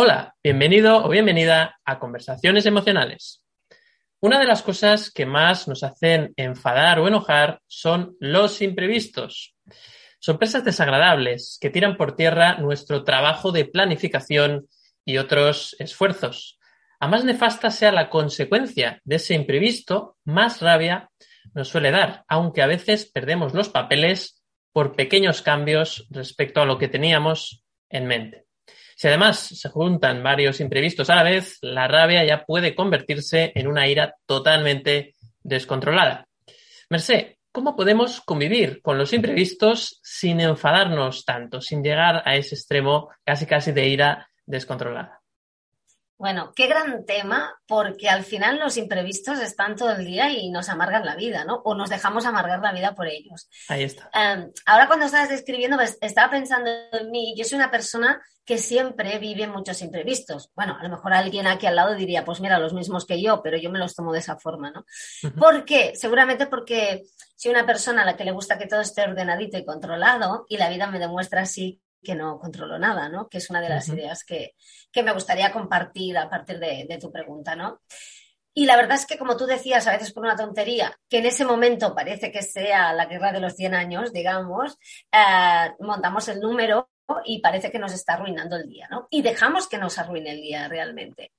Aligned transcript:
Hola, 0.00 0.36
bienvenido 0.44 1.04
o 1.04 1.08
bienvenida 1.08 1.80
a 1.84 1.98
Conversaciones 1.98 2.64
Emocionales. 2.66 3.42
Una 4.20 4.38
de 4.38 4.46
las 4.46 4.62
cosas 4.62 5.10
que 5.10 5.26
más 5.26 5.66
nos 5.66 5.82
hacen 5.82 6.32
enfadar 6.36 7.00
o 7.00 7.08
enojar 7.08 7.60
son 7.66 8.16
los 8.20 8.62
imprevistos. 8.62 9.56
Sorpresas 10.20 10.64
desagradables 10.64 11.58
que 11.60 11.70
tiran 11.70 11.96
por 11.96 12.14
tierra 12.14 12.58
nuestro 12.58 13.02
trabajo 13.02 13.50
de 13.50 13.64
planificación 13.64 14.68
y 15.04 15.18
otros 15.18 15.74
esfuerzos. 15.80 16.60
A 17.00 17.08
más 17.08 17.24
nefasta 17.24 17.72
sea 17.72 17.90
la 17.90 18.08
consecuencia 18.08 19.00
de 19.02 19.16
ese 19.16 19.34
imprevisto, 19.34 20.16
más 20.24 20.62
rabia 20.62 21.10
nos 21.54 21.66
suele 21.66 21.90
dar, 21.90 22.22
aunque 22.28 22.62
a 22.62 22.68
veces 22.68 23.10
perdemos 23.10 23.52
los 23.52 23.68
papeles 23.68 24.44
por 24.72 24.94
pequeños 24.94 25.42
cambios 25.42 26.06
respecto 26.10 26.60
a 26.60 26.66
lo 26.66 26.78
que 26.78 26.86
teníamos 26.86 27.64
en 27.90 28.06
mente. 28.06 28.47
Si 28.98 29.06
además 29.06 29.38
se 29.38 29.68
juntan 29.68 30.24
varios 30.24 30.58
imprevistos 30.58 31.08
a 31.08 31.14
la 31.14 31.22
vez, 31.22 31.58
la 31.62 31.86
rabia 31.86 32.24
ya 32.24 32.44
puede 32.44 32.74
convertirse 32.74 33.52
en 33.54 33.68
una 33.68 33.86
ira 33.86 34.16
totalmente 34.26 35.14
descontrolada. 35.40 36.26
Mercé, 36.90 37.38
¿cómo 37.52 37.76
podemos 37.76 38.20
convivir 38.20 38.82
con 38.82 38.98
los 38.98 39.12
imprevistos 39.12 40.00
sin 40.02 40.40
enfadarnos 40.40 41.24
tanto, 41.24 41.60
sin 41.60 41.80
llegar 41.80 42.24
a 42.24 42.34
ese 42.34 42.56
extremo 42.56 43.10
casi 43.24 43.46
casi 43.46 43.70
de 43.70 43.86
ira 43.86 44.28
descontrolada? 44.44 45.17
Bueno, 46.18 46.52
qué 46.56 46.66
gran 46.66 47.06
tema, 47.06 47.54
porque 47.68 48.08
al 48.08 48.24
final 48.24 48.58
los 48.58 48.76
imprevistos 48.76 49.38
están 49.38 49.76
todo 49.76 49.92
el 49.92 50.04
día 50.04 50.30
y 50.32 50.50
nos 50.50 50.68
amargan 50.68 51.06
la 51.06 51.14
vida, 51.14 51.44
¿no? 51.44 51.62
O 51.64 51.76
nos 51.76 51.90
dejamos 51.90 52.26
amargar 52.26 52.58
la 52.58 52.72
vida 52.72 52.96
por 52.96 53.06
ellos. 53.06 53.48
Ahí 53.68 53.84
está. 53.84 54.10
Um, 54.14 54.50
ahora 54.66 54.88
cuando 54.88 55.06
estabas 55.06 55.28
describiendo, 55.28 55.76
pues, 55.76 55.96
estaba 56.00 56.28
pensando 56.28 56.70
en 56.92 57.10
mí, 57.12 57.34
yo 57.38 57.44
soy 57.44 57.56
una 57.56 57.70
persona 57.70 58.20
que 58.44 58.58
siempre 58.58 59.18
vive 59.20 59.46
muchos 59.46 59.80
imprevistos. 59.80 60.50
Bueno, 60.56 60.76
a 60.80 60.82
lo 60.82 60.88
mejor 60.88 61.12
alguien 61.12 61.46
aquí 61.46 61.66
al 61.66 61.76
lado 61.76 61.94
diría, 61.94 62.24
pues 62.24 62.40
mira, 62.40 62.58
los 62.58 62.72
mismos 62.72 63.06
que 63.06 63.22
yo, 63.22 63.40
pero 63.40 63.56
yo 63.56 63.70
me 63.70 63.78
los 63.78 63.94
tomo 63.94 64.12
de 64.12 64.18
esa 64.18 64.38
forma, 64.38 64.72
¿no? 64.72 64.86
¿Por 65.38 65.64
qué? 65.64 65.92
Seguramente 65.94 66.46
porque 66.46 67.04
soy 67.36 67.52
una 67.52 67.64
persona 67.64 68.02
a 68.02 68.04
la 68.04 68.16
que 68.16 68.24
le 68.24 68.32
gusta 68.32 68.58
que 68.58 68.66
todo 68.66 68.80
esté 68.80 69.02
ordenadito 69.02 69.56
y 69.56 69.64
controlado 69.64 70.46
y 70.48 70.56
la 70.56 70.68
vida 70.68 70.88
me 70.88 70.98
demuestra 70.98 71.42
así 71.42 71.80
que 72.02 72.14
no 72.14 72.38
controlo 72.38 72.78
nada, 72.78 73.08
¿no? 73.08 73.28
Que 73.28 73.38
es 73.38 73.50
una 73.50 73.60
de 73.60 73.68
las 73.68 73.88
ideas 73.88 74.24
que, 74.24 74.54
me 75.02 75.12
gustaría 75.12 75.52
compartir 75.52 76.18
a 76.18 76.28
partir 76.28 76.58
de, 76.58 76.98
tu 77.00 77.12
pregunta, 77.12 77.54
¿no? 77.54 77.80
Y 78.54 78.66
la 78.66 78.76
verdad 78.76 78.96
es 78.96 79.06
que, 79.06 79.18
como 79.18 79.36
tú 79.36 79.46
decías, 79.46 79.86
a 79.86 79.92
veces 79.92 80.12
por 80.12 80.24
una 80.24 80.34
tontería, 80.34 80.98
que 81.08 81.18
en 81.18 81.26
ese 81.26 81.44
momento 81.44 81.94
parece 81.94 82.32
que 82.32 82.42
sea 82.42 82.92
la 82.92 83.06
guerra 83.06 83.30
de 83.30 83.40
los 83.40 83.54
100 83.54 83.74
años, 83.74 84.12
digamos, 84.12 84.76
eh, 85.12 85.72
montamos 85.78 86.26
el 86.28 86.40
número 86.40 86.90
y 87.24 87.40
parece 87.40 87.70
que 87.70 87.78
nos 87.78 87.92
está 87.92 88.14
arruinando 88.14 88.56
el 88.56 88.68
día, 88.68 88.88
¿no? 88.90 89.06
Y 89.10 89.22
dejamos 89.22 89.68
que 89.68 89.78
nos 89.78 89.98
arruine 89.98 90.32
el 90.32 90.40
día 90.40 90.66
realmente. 90.68 91.32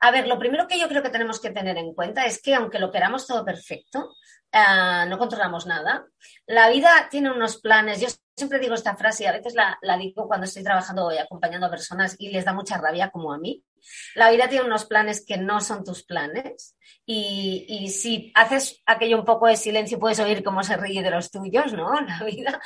A 0.00 0.10
ver, 0.10 0.26
lo 0.26 0.38
primero 0.38 0.66
que 0.66 0.78
yo 0.78 0.88
creo 0.88 1.02
que 1.02 1.10
tenemos 1.10 1.40
que 1.40 1.50
tener 1.50 1.76
en 1.78 1.94
cuenta 1.94 2.24
es 2.26 2.40
que 2.40 2.54
aunque 2.54 2.78
lo 2.78 2.90
queramos 2.90 3.26
todo 3.26 3.44
perfecto, 3.44 4.14
eh, 4.52 5.06
no 5.08 5.18
controlamos 5.18 5.66
nada. 5.66 6.06
La 6.46 6.68
vida 6.68 7.08
tiene 7.10 7.30
unos 7.30 7.58
planes. 7.58 8.00
Yo 8.00 8.08
siempre 8.36 8.58
digo 8.58 8.74
esta 8.74 8.96
frase 8.96 9.24
y 9.24 9.26
a 9.26 9.32
veces 9.32 9.54
la, 9.54 9.78
digo 9.98 10.26
cuando 10.26 10.46
estoy 10.46 10.62
trabajando 10.62 11.12
y 11.12 11.18
acompañando 11.18 11.66
a 11.66 11.70
personas 11.70 12.16
y 12.18 12.30
les 12.30 12.44
da 12.44 12.52
mucha 12.52 12.78
rabia 12.78 13.10
como 13.10 13.32
a 13.32 13.38
mí. 13.38 13.62
La 14.14 14.30
vida 14.30 14.48
tiene 14.48 14.64
unos 14.64 14.84
planes 14.84 15.24
que 15.26 15.36
no 15.36 15.60
son 15.60 15.82
tus 15.84 16.04
planes 16.04 16.76
y, 17.04 17.88
si 17.90 18.32
haces 18.34 18.80
aquello 18.86 19.18
un 19.18 19.24
poco 19.24 19.48
de 19.48 19.56
silencio 19.56 19.98
puedes 19.98 20.20
oír 20.20 20.44
cómo 20.44 20.62
se 20.62 20.76
ríe 20.76 21.02
de 21.02 21.10
los 21.10 21.30
tuyos, 21.30 21.72
¿no? 21.72 21.92
La 22.06 22.24
vida, 22.24 22.60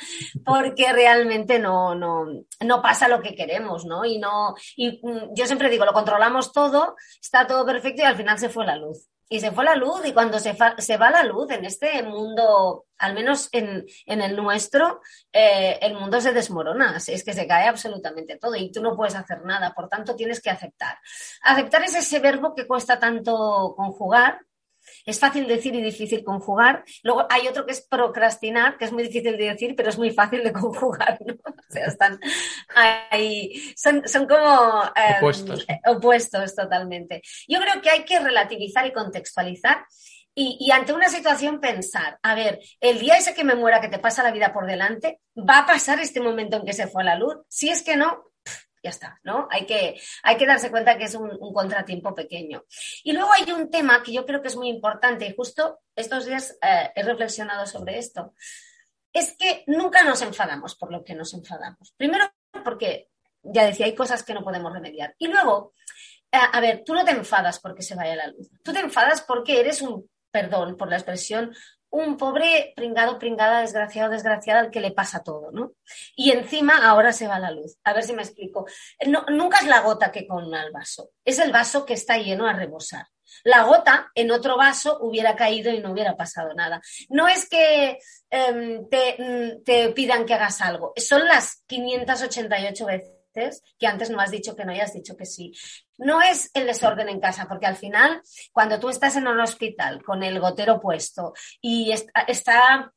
porque 0.45 0.93
realmente 0.93 1.57
no, 1.57 1.95
no, 1.95 2.25
no 2.63 2.81
pasa 2.81 3.07
lo 3.07 3.21
que 3.21 3.35
queremos, 3.35 3.85
¿no? 3.85 4.05
Y, 4.05 4.19
no, 4.19 4.53
y 4.75 4.99
mm, 5.03 5.33
yo 5.33 5.45
siempre 5.47 5.69
digo, 5.69 5.85
lo 5.85 5.93
controlamos 5.93 6.51
todo, 6.51 6.95
está 7.19 7.47
todo 7.47 7.65
perfecto 7.65 8.03
y 8.03 8.05
al 8.05 8.15
final 8.15 8.37
se 8.37 8.49
fue 8.49 8.65
la 8.65 8.77
luz 8.77 9.09
y 9.29 9.39
se 9.39 9.51
fue 9.51 9.65
la 9.65 9.75
luz 9.75 10.05
y 10.05 10.13
cuando 10.13 10.39
se, 10.39 10.55
se, 10.77 10.97
va 10.97 11.09
la 11.09 11.23
luz 11.23 11.51
en 11.51 11.65
este 11.65 12.01
mundo, 12.03 12.85
al 12.97 13.13
menos 13.13 13.49
en, 13.51 13.85
el 14.05 14.35
nuestro, 14.35 15.01
eh, 15.33 15.77
el 15.81 15.95
mundo 15.95 16.21
se 16.21 16.31
desmorona, 16.31 16.97
es 16.97 17.23
que 17.23 17.33
se 17.33 17.47
cae 17.47 17.67
absolutamente 17.67 18.37
todo 18.37 18.55
y 18.55 18.71
tú 18.71 18.81
no 18.81 18.95
puedes 18.95 19.15
hacer 19.15 19.43
nada, 19.43 19.73
por 19.73 19.89
tanto 19.89 20.15
tienes 20.15 20.41
que 20.41 20.49
aceptar. 20.49 20.97
Aceptar 21.43 21.83
es 21.83 21.95
ese 21.95 22.19
verbo 22.19 22.55
que 22.55 22.67
cuesta 22.67 22.99
tanto 22.99 23.73
conjugar, 23.75 24.39
es 25.07 25.19
fácil 25.19 25.47
decir 25.47 25.73
y 25.73 25.81
difícil 25.81 26.23
conjugar. 26.23 26.83
Luego 27.01 27.25
hay 27.29 27.47
otro 27.47 27.65
que 27.65 27.71
es 27.71 27.81
procrastinar, 27.81 28.77
que 28.77 28.85
es 28.85 28.91
muy 28.91 29.03
difícil 29.03 29.37
de 29.37 29.45
decir, 29.45 29.73
pero 29.75 29.89
es 29.89 29.97
muy 29.97 30.11
fácil 30.11 30.43
de 30.43 30.51
conjugar. 30.53 31.17
O 31.21 31.71
sea, 31.71 31.85
están 31.85 32.19
ahí, 32.75 33.73
son, 33.75 34.03
como 34.27 34.83
em, 34.95 35.15
opuestos. 35.17 35.65
opuestos 35.85 36.55
totalmente. 36.55 37.21
Yo 37.47 37.59
creo 37.61 37.81
que 37.81 37.89
hay 37.89 38.03
que 38.03 38.19
relativizar 38.19 38.85
y 38.85 38.91
contextualizar. 38.91 39.85
Y, 40.39 40.69
ante 40.69 40.93
una 40.93 41.09
situación 41.09 41.59
pensar, 41.59 42.19
a 42.21 42.35
ver, 42.35 42.59
el 42.79 42.99
día 42.99 43.17
ese 43.17 43.33
que 43.33 43.43
me 43.43 43.55
muera, 43.55 43.81
que 43.81 43.87
te 43.87 43.97
pasa 43.97 44.21
la 44.21 44.31
vida 44.31 44.53
por 44.53 44.67
delante, 44.67 45.19
¿va 45.35 45.59
a 45.59 45.65
pasar 45.65 45.99
este 45.99 46.19
momento 46.19 46.57
en 46.57 46.65
que 46.65 46.73
se 46.73 46.85
fue 46.85 47.01
a 47.01 47.05
la 47.05 47.15
luz? 47.15 47.37
Si 47.47 47.69
es 47.69 47.81
que 47.81 47.97
no, 47.97 48.23
ya 48.83 48.89
está, 48.89 49.19
¿no? 49.23 49.47
Hay 49.51 49.65
que, 49.65 49.99
hay 50.23 50.37
que 50.37 50.45
darse 50.45 50.71
cuenta 50.71 50.97
que 50.97 51.05
es 51.05 51.15
un, 51.15 51.37
contratiempo 51.53 52.13
pequeño. 52.13 52.65
Y 53.03 53.13
luego 53.13 53.31
hay 53.33 53.51
un 53.51 53.69
tema 53.69 54.03
que 54.03 54.13
yo 54.13 54.25
creo 54.25 54.41
que 54.41 54.47
es 54.47 54.55
muy 54.55 54.69
importante 54.69 55.25
y 55.25 55.35
justo 55.35 55.79
estos 55.95 56.25
días 56.25 56.57
eh, 56.61 56.91
he 56.95 57.03
reflexionado 57.03 57.65
sobre 57.65 57.97
esto. 57.97 58.33
Es 59.13 59.35
que 59.37 59.63
nunca 59.67 60.03
nos 60.03 60.21
enfadamos 60.21 60.75
por 60.75 60.91
lo 60.91 61.03
que 61.03 61.15
nos 61.15 61.33
enfadamos. 61.33 61.93
Primero 61.97 62.25
porque, 62.63 63.09
ya 63.43 63.65
decía, 63.65 63.85
hay 63.85 63.95
cosas 63.95 64.23
que 64.23 64.33
no 64.33 64.43
podemos 64.43 64.71
remediar. 64.71 65.15
Y 65.17 65.27
luego, 65.27 65.73
eh, 66.31 66.37
a 66.51 66.59
ver, 66.59 66.83
tú 66.85 66.93
no 66.93 67.03
te 67.03 67.11
enfadas 67.11 67.59
porque 67.59 67.81
se 67.81 67.95
vaya 67.95 68.15
la 68.15 68.27
luz. 68.27 68.49
Tú 68.63 68.73
te 68.73 68.79
enfadas 68.79 69.21
porque 69.21 69.59
eres 69.59 69.81
un, 69.81 70.09
perdón 70.31 70.77
por 70.77 70.89
la 70.89 70.97
expresión, 70.97 71.53
un 71.89 72.17
pobre 72.17 72.73
pringado, 72.75 73.17
pringada, 73.17 73.61
desgraciado, 73.61 74.11
desgraciada 74.11 74.59
al 74.59 74.71
que 74.71 74.81
le 74.81 74.91
pasa 74.91 75.23
todo, 75.23 75.51
¿no? 75.51 75.73
Y 76.15 76.31
encima 76.31 76.87
ahora 76.87 77.13
se 77.13 77.27
va 77.27 77.39
la 77.39 77.51
luz. 77.51 77.77
A 77.83 77.93
ver 77.93 78.03
si 78.03 78.13
me 78.13 78.23
explico. 78.23 78.65
nunca 79.29 79.59
es 79.59 79.67
la 79.67 79.81
gota 79.81 80.11
que 80.11 80.27
con 80.27 80.53
el 80.53 80.71
vaso, 80.71 81.11
es 81.23 81.39
el 81.39 81.51
vaso 81.51 81.85
que 81.85 81.93
está 81.93 82.17
lleno 82.17 82.47
a 82.47 82.53
rebosar. 82.53 83.05
La 83.43 83.63
gota 83.63 84.11
en 84.15 84.31
otro 84.31 84.57
vaso 84.57 84.97
hubiera 85.01 85.35
caído 85.35 85.71
y 85.71 85.79
no 85.79 85.91
hubiera 85.91 86.15
pasado 86.15 86.53
nada. 86.53 86.81
No 87.09 87.27
es 87.27 87.47
que 87.47 87.99
em, 88.29 88.87
te, 88.89 89.15
mm, 89.17 89.63
te 89.63 89.89
pidan 89.89 90.25
que 90.25 90.33
hagas 90.33 90.61
algo, 90.61 90.93
son 90.97 91.25
las 91.27 91.63
588 91.67 92.85
veces 92.85 93.17
que 93.77 93.87
antes 93.87 94.09
no 94.09 94.19
has 94.19 94.31
dicho 94.31 94.55
que 94.55 94.65
no 94.65 94.73
y 94.73 94.79
has 94.79 94.93
dicho 94.93 95.15
que 95.15 95.25
sí. 95.25 95.53
No 95.97 96.21
es 96.21 96.49
el 96.53 96.67
desorden 96.67 97.09
en 97.09 97.19
casa, 97.19 97.47
porque 97.47 97.65
al 97.65 97.75
final, 97.75 98.21
cuando 98.51 98.79
tú 98.79 98.89
estás 98.89 99.15
en 99.15 99.27
un 99.27 99.39
hospital 99.39 100.03
con 100.03 100.23
el 100.23 100.39
gotero 100.39 100.79
puesto 100.79 101.33
y 101.61 101.91
está 101.91 102.93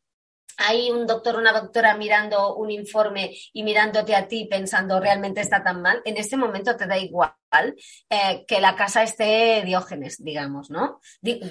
hay 0.60 0.90
un 0.90 1.06
doctor 1.06 1.36
o 1.36 1.38
una 1.38 1.52
doctora 1.52 1.96
mirando 1.96 2.54
un 2.56 2.70
informe 2.70 3.34
y 3.52 3.62
mirándote 3.62 4.14
a 4.14 4.28
ti 4.28 4.46
pensando 4.50 5.00
realmente 5.00 5.40
está 5.40 5.62
tan 5.62 5.82
mal, 5.82 6.02
en 6.04 6.16
ese 6.16 6.36
momento 6.36 6.76
te 6.76 6.86
da 6.86 6.98
igual 6.98 7.32
eh, 8.08 8.44
que 8.46 8.60
la 8.60 8.76
casa 8.76 9.02
esté 9.02 9.62
diógenes, 9.64 10.22
digamos, 10.22 10.70
¿no? 10.70 11.00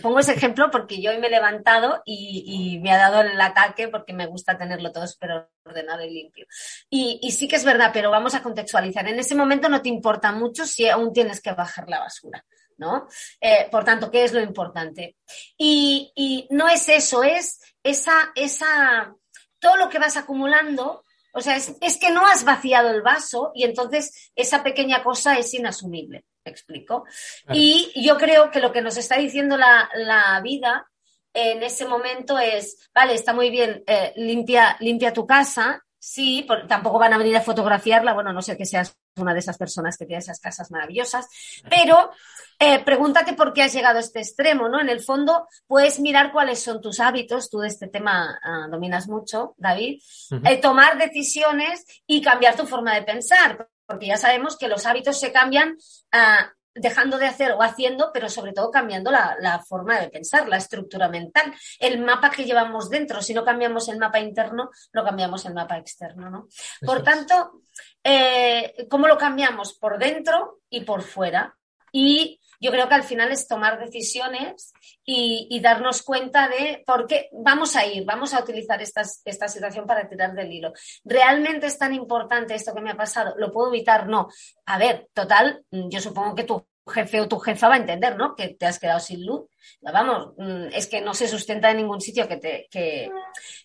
Pongo 0.02 0.20
ese 0.20 0.34
ejemplo 0.34 0.70
porque 0.72 1.02
yo 1.02 1.12
hoy 1.12 1.18
me 1.18 1.28
he 1.28 1.32
levantado 1.32 2.02
y, 2.06 2.80
me 2.82 2.92
ha 2.92 2.98
dado 2.98 3.22
el 3.22 3.40
ataque 3.42 3.88
porque 3.90 4.14
me 4.14 4.28
gusta 4.28 4.58
tenerlo 4.58 4.92
todo 4.92 5.08
súper 5.08 5.50
ordenado 5.66 6.04
y 6.04 6.12
limpio. 6.12 6.46
Y, 6.90 7.32
sí 7.32 7.48
que 7.48 7.58
es 7.58 7.66
verdad, 7.66 7.92
pero 7.94 8.12
vamos 8.12 8.36
a 8.36 8.44
contextualizar. 8.44 9.08
En 9.08 9.20
ese 9.20 9.36
momento 9.36 9.70
no 9.70 9.82
te 9.82 9.90
importa 9.90 10.32
mucho 10.32 10.66
si 10.66 10.88
aún 10.88 11.12
tienes 11.12 11.42
que 11.42 11.52
bajar 11.52 11.90
la 11.90 12.00
basura. 12.00 12.46
¿No? 12.80 13.08
Eh, 13.42 13.68
por 13.70 13.84
tanto, 13.84 14.10
¿qué 14.10 14.24
es 14.24 14.32
lo 14.32 14.40
importante? 14.40 15.18
Y, 15.58 16.12
y 16.16 16.48
no 16.50 16.68
es 16.68 16.88
eso, 16.90 17.24
es 17.24 17.60
esa, 17.84 18.32
esa, 18.36 19.14
todo 19.60 19.76
lo 19.76 19.90
que 19.90 20.00
vas 20.00 20.18
acumulando, 20.18 21.04
o 21.34 21.42
sea, 21.42 21.56
es, 21.58 21.98
que 21.98 22.10
no 22.10 22.26
has 22.26 22.44
vaciado 22.44 22.90
el 22.90 23.02
vaso 23.02 23.52
y 23.54 23.64
entonces 23.64 24.32
esa 24.36 24.64
pequeña 24.64 25.04
cosa 25.04 25.38
es 25.38 25.54
inasumible, 25.54 26.26
¿me 26.44 26.52
explico? 26.52 27.06
Y 27.52 27.92
yo 27.96 28.18
creo 28.18 28.50
que 28.50 28.60
lo 28.60 28.72
que 28.72 28.82
nos 28.82 28.98
está 28.98 29.18
diciendo 29.18 29.58
la, 29.58 30.42
vida 30.44 30.90
en 31.34 31.62
ese 31.62 31.86
momento 31.86 32.40
es, 32.40 32.90
vale, 32.94 33.14
está 33.14 33.34
muy 33.34 33.52
bien, 33.52 33.84
eh, 33.86 34.14
limpia, 34.16 34.76
limpia 34.80 35.14
tu 35.14 35.28
casa, 35.28 35.86
Sí, 36.02 36.48
tampoco 36.70 36.98
van 36.98 37.14
a 37.14 37.18
venir 37.18 37.36
a 37.36 37.42
fotografiarla, 37.42 38.14
bueno, 38.14 38.32
no 38.32 38.42
sé 38.42 38.56
que 38.56 38.66
seas 38.66 38.96
una 39.18 39.34
de 39.34 39.40
esas 39.40 39.58
personas 39.58 39.98
que 39.98 40.06
tiene 40.06 40.20
esas 40.20 40.40
casas 40.40 40.72
maravillosas, 40.72 41.28
pero 41.70 42.12
eh, 42.58 42.80
pregúntate 42.86 43.34
por 43.34 43.52
qué 43.52 43.64
has 43.64 43.74
llegado 43.74 43.98
a 43.98 44.02
este 44.02 44.20
extremo, 44.20 44.70
¿no? 44.70 44.80
En 44.80 44.88
el 44.88 45.02
fondo, 45.02 45.48
puedes 45.68 46.00
mirar 46.00 46.32
cuáles 46.32 46.64
son 46.64 46.82
tus 46.82 47.02
hábitos, 47.02 47.50
tú 47.50 47.60
de 47.60 47.68
este 47.68 47.88
tema 47.88 48.40
ah, 48.42 48.68
dominas 48.72 49.10
mucho, 49.10 49.56
David, 49.58 50.02
eh, 50.46 50.58
tomar 50.58 50.98
decisiones 50.98 51.86
y 52.08 52.22
cambiar 52.22 52.56
tu 52.56 52.66
forma 52.66 52.96
de 52.96 53.02
pensar, 53.02 53.68
porque 53.86 54.08
ya 54.08 54.18
sabemos 54.18 54.58
que 54.58 54.70
los 54.70 54.86
hábitos 54.86 55.20
se 55.20 55.34
cambian 55.34 55.72
uh, 56.14 56.59
dejando 56.74 57.18
de 57.18 57.28
hacer 57.28 57.52
o 57.52 57.62
haciendo, 57.62 58.12
pero 58.14 58.30
sobre 58.30 58.54
todo 58.54 58.72
cambiando 58.72 59.12
la, 59.12 59.64
forma 59.68 60.00
de 60.00 60.10
pensar, 60.10 60.48
la 60.48 60.58
estructura 60.58 61.10
mental, 61.10 61.54
el 61.80 62.02
mapa 62.02 62.30
que 62.30 62.46
llevamos 62.46 62.90
dentro. 62.90 63.22
Si 63.22 63.34
no 63.34 63.44
cambiamos 63.44 63.90
el 63.90 63.98
mapa 63.98 64.20
interno, 64.20 64.70
lo 64.92 65.04
cambiamos 65.04 65.46
el 65.46 65.54
mapa 65.54 65.78
externo, 65.78 66.30
¿no? 66.30 66.48
Por 66.86 67.04
tanto, 67.04 67.62
eh, 68.04 68.88
¿cómo 68.90 69.08
lo 69.08 69.18
cambiamos? 69.18 69.74
Por 69.78 69.98
dentro 69.98 70.60
y 70.70 70.82
por 70.82 71.02
fuera. 71.02 71.56
Y 71.92 72.40
yo 72.60 72.72
creo 72.72 72.88
que 72.88 72.96
al 72.96 73.04
final 73.04 73.32
es 73.32 73.48
tomar 73.48 73.80
decisiones 73.80 74.74
y, 75.06 75.60
darnos 75.62 76.04
cuenta 76.04 76.48
de 76.48 76.84
por 76.86 77.06
qué 77.06 77.30
vamos 77.32 77.76
a 77.76 77.86
ir, 77.86 78.06
vamos 78.06 78.34
a 78.34 78.42
utilizar 78.42 78.82
esta, 78.82 79.04
situación 79.04 79.86
para 79.86 80.08
tirar 80.08 80.34
del 80.34 80.52
hilo. 80.52 80.74
¿Realmente 81.04 81.68
es 81.68 81.78
tan 81.78 81.94
importante 81.94 82.56
esto 82.56 82.74
que 82.74 82.82
me 82.82 82.92
ha 82.92 82.98
pasado? 82.98 83.36
¿Lo 83.38 83.52
puedo 83.52 83.74
evitar? 83.74 84.08
No. 84.08 84.30
A 84.66 84.78
ver, 84.78 85.08
total, 85.14 85.64
yo 85.72 86.00
supongo 86.00 86.36
que 86.36 86.44
tu 86.44 86.66
jefe 86.88 87.22
o 87.22 87.28
tu 87.28 87.40
jefa 87.40 87.68
va 87.68 87.76
a 87.76 87.80
entender, 87.80 88.18
¿no? 88.18 88.36
Que 88.36 88.56
te 88.56 88.66
has 88.66 88.80
quedado 88.80 89.00
sin 89.00 89.26
luz. 89.26 89.48
Vamos, 89.82 90.34
mm, 90.38 90.68
es 90.74 90.88
que 90.88 91.02
no 91.02 91.14
se 91.14 91.28
sustenta 91.28 91.72
en 91.72 91.78
ningún 91.78 92.02
sitio 92.02 92.28
que 92.28 92.38
te, 92.38 92.68
que, 92.70 93.10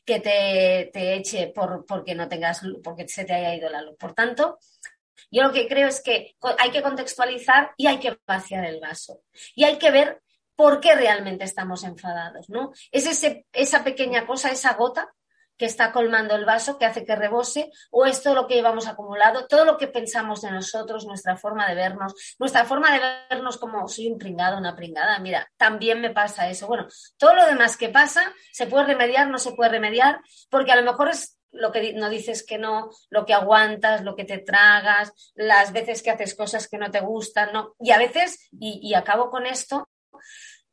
te 0.05 1.15
eche 1.15 1.49
por, 1.49 1.87
porque 1.87 2.15
no 2.15 2.29
tengas 2.29 2.63
porque 2.83 3.09
se 3.09 3.25
te 3.25 3.33
haya 3.33 3.55
ido 3.55 3.71
la 3.71 3.83
luz. 3.83 3.97
Por 3.99 4.15
tanto, 4.15 4.59
yo 5.31 5.43
lo 5.43 5.53
que 5.53 5.69
creo 5.69 5.89
es 5.89 6.03
que 6.03 6.37
hay 6.59 6.71
que 6.71 6.83
contextualizar 6.83 7.73
y 7.77 7.87
hay 7.87 7.99
que 7.99 8.19
vaciar 8.27 8.65
el 8.65 8.81
vaso. 8.81 9.23
Y 9.55 9.65
hay 9.65 9.79
que 9.79 9.91
ver 9.91 10.23
por 10.57 10.81
qué 10.81 10.95
realmente 10.95 11.45
estamos 11.45 11.85
enfadados, 11.85 12.49
¿no? 12.49 12.73
Es 12.93 13.07
ese, 13.07 13.47
esa 13.53 13.83
pequeña 13.83 14.27
cosa, 14.27 14.51
esa 14.51 14.75
gota 14.75 15.13
que 15.57 15.67
está 15.67 15.93
colmando 15.93 16.35
el 16.35 16.45
vaso, 16.45 16.79
que 16.79 16.85
hace 16.85 17.05
que 17.05 17.15
rebose, 17.15 17.71
o 17.91 18.07
es 18.07 18.23
todo 18.23 18.35
lo 18.35 18.47
que 18.47 18.55
llevamos 18.55 18.87
acumulado, 18.87 19.47
todo 19.47 19.65
lo 19.65 19.77
que 19.77 19.87
pensamos 19.87 20.43
de 20.43 20.51
nosotros, 20.51 21.07
nuestra 21.07 21.37
forma 21.37 21.69
de 21.69 21.75
vernos, 21.75 22.15
nuestra 22.39 22.65
forma 22.65 22.93
de 22.93 23.01
vernos 23.31 23.57
como 23.59 23.87
soy 23.89 24.09
un 24.09 24.19
pringado, 24.19 24.59
una 24.59 24.75
pringada, 24.75 25.19
mira, 25.21 25.49
también 25.57 26.01
me 26.01 26.11
pasa 26.11 26.49
eso. 26.49 26.67
Bueno, 26.67 26.89
todo 27.17 27.35
lo 27.35 27.47
demás 27.47 27.77
que 27.77 27.89
pasa 27.89 28.33
se 28.53 28.67
puede 28.67 28.87
remediar, 28.87 29.29
no 29.29 29.39
se 29.39 29.53
puede 29.53 29.71
remediar, 29.71 30.21
porque 30.51 30.73
a 30.73 30.77
lo 30.77 30.83
mejor 30.83 31.09
es 31.11 31.39
lo 31.55 31.73
que 31.73 31.93
no 31.95 32.09
dices 32.09 32.45
que 32.45 32.59
no, 32.59 32.91
lo 33.11 33.25
que 33.25 33.35
aguantas, 33.35 34.03
lo 34.03 34.15
que 34.15 34.25
te 34.25 34.39
tragas, 34.39 35.13
las 35.35 35.73
veces 35.73 36.03
que 36.03 36.11
haces 36.11 36.35
cosas 36.35 36.69
que 36.69 36.79
no 36.79 36.91
te 36.91 37.01
gustan, 37.01 37.53
¿no? 37.53 37.75
Y 37.81 37.91
a 37.93 37.99
veces, 37.99 38.49
y, 38.53 38.93
acabo 38.95 39.31
con 39.31 39.47
esto, 39.47 39.89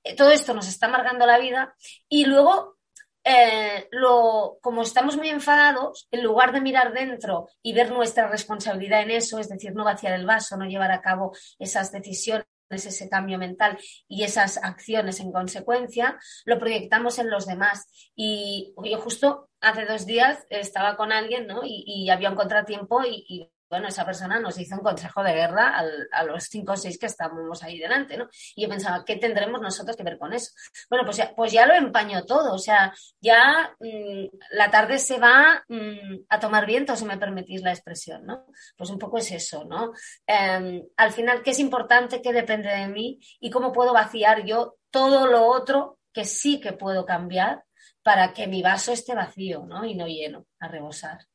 eh, 0.04 0.16
todo 0.16 0.32
esto 0.32 0.54
nos 0.54 0.68
está 0.68 0.88
amargando 0.88 1.26
la 1.26 1.38
vida 1.38 1.76
y 2.10 2.26
luego 2.26 2.78
eh, 3.24 3.88
lo, 3.92 4.58
como 4.62 4.82
estamos 4.82 5.16
muy 5.16 5.30
enfadados, 5.30 6.08
en 6.12 6.24
lugar 6.24 6.52
de 6.52 6.62
mirar 6.62 6.92
dentro 6.92 7.48
y 7.62 7.74
ver 7.74 7.92
nuestra 7.92 8.28
responsabilidad 8.28 9.04
en 9.04 9.12
eso, 9.12 9.40
es 9.40 9.50
decir, 9.50 9.74
no 9.76 9.84
vaciar 9.84 10.14
el 10.14 10.26
vaso, 10.26 10.58
no 10.58 10.66
llevar 10.66 10.92
a 10.92 11.02
cabo 11.02 11.36
esas 11.60 11.92
decisiones, 11.92 12.48
ese 12.76 13.10
cambio 13.10 13.38
mental 13.38 13.78
y 14.08 14.24
esas 14.24 14.58
acciones 14.58 15.20
en 15.20 15.32
consecuencia, 15.32 16.20
lo 16.46 16.60
proyectamos 16.60 17.20
en 17.20 17.30
los 17.30 17.46
demás. 17.46 18.12
Y 18.16 18.74
yo 18.84 19.00
justo 19.00 19.50
hace 19.60 19.86
dos 19.86 20.06
días 20.06 20.46
estaba 20.50 20.98
con 20.98 21.12
alguien 21.12 21.48
¿no? 21.48 21.62
y, 21.64 22.10
había 22.10 22.30
un 22.30 22.36
contratiempo 22.36 23.04
y 23.06 23.50
bueno, 23.72 23.88
esa 23.88 24.06
persona 24.06 24.38
nos 24.38 24.60
hizo 24.60 24.76
un 24.76 24.82
consejo 24.82 25.24
de 25.24 25.32
guerra 25.32 25.82
a 26.12 26.24
los 26.24 26.44
cinco 26.44 26.74
o 26.74 26.76
seis 26.76 27.00
que 27.00 27.06
estábamos 27.06 27.64
ahí 27.64 27.80
delante, 27.80 28.18
¿no? 28.18 28.28
Y 28.54 28.64
yo 28.64 28.70
pensaba, 28.70 29.06
¿qué 29.06 29.16
tendremos 29.16 29.62
nosotros 29.62 29.96
que 29.96 30.04
ver 30.04 30.18
con 30.18 30.34
eso? 30.34 30.52
Bueno, 30.90 31.06
pues 31.06 31.16
ya, 31.16 31.34
pues 31.34 31.54
ya 31.54 31.66
lo 31.66 31.74
empañó 31.74 32.26
todo, 32.26 32.54
o 32.54 32.58
sea, 32.58 32.94
ya 33.22 33.74
mm, 33.80 34.26
la 34.52 34.70
tarde 34.70 35.00
se 35.00 35.20
va 35.20 35.64
mm, 35.70 36.26
a 36.28 36.40
tomar 36.42 36.66
viento, 36.66 36.98
si 36.98 37.06
me 37.06 37.18
permitís 37.18 37.62
la 37.62 37.72
expresión, 37.72 38.26
¿no? 38.26 38.46
Pues 38.76 38.90
un 38.90 39.00
poco 39.00 39.20
es 39.20 39.32
eso, 39.32 39.64
¿no? 39.64 39.94
Em, 40.28 40.84
al 40.98 41.14
final, 41.14 41.42
¿qué 41.42 41.52
es 41.52 41.60
importante? 41.60 42.22
¿Qué 42.22 42.34
depende 42.34 42.68
de 42.68 42.90
mí? 42.90 43.22
¿Y 43.40 43.50
cómo 43.50 43.72
puedo 43.72 43.94
vaciar 43.94 44.44
yo 44.44 44.76
todo 44.90 45.28
lo 45.28 45.46
otro 45.48 45.98
que 46.12 46.26
sí 46.26 46.60
que 46.60 46.74
puedo 46.74 47.06
cambiar 47.06 47.64
para 48.04 48.34
que 48.34 48.48
mi 48.48 48.62
vaso 48.62 48.92
esté 48.92 49.16
vacío, 49.16 49.66
¿no? 49.66 49.86
Y 49.86 49.96
no 49.96 50.08
lleno, 50.08 50.46
a 50.60 50.68
rebosar. 50.68 51.31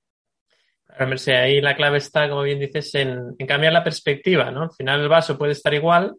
Ahí 0.89 1.61
la 1.61 1.77
clave 1.77 1.99
está, 1.99 2.29
como 2.29 2.43
bien 2.43 2.59
dices, 2.59 2.95
en, 2.95 3.37
cambiar 3.47 3.73
la 3.73 3.85
perspectiva, 3.85 4.51
¿no? 4.51 4.63
Al 4.63 4.73
final 4.73 5.01
el 5.01 5.09
vaso 5.09 5.37
puede 5.37 5.53
estar 5.53 5.75
igual, 5.75 6.17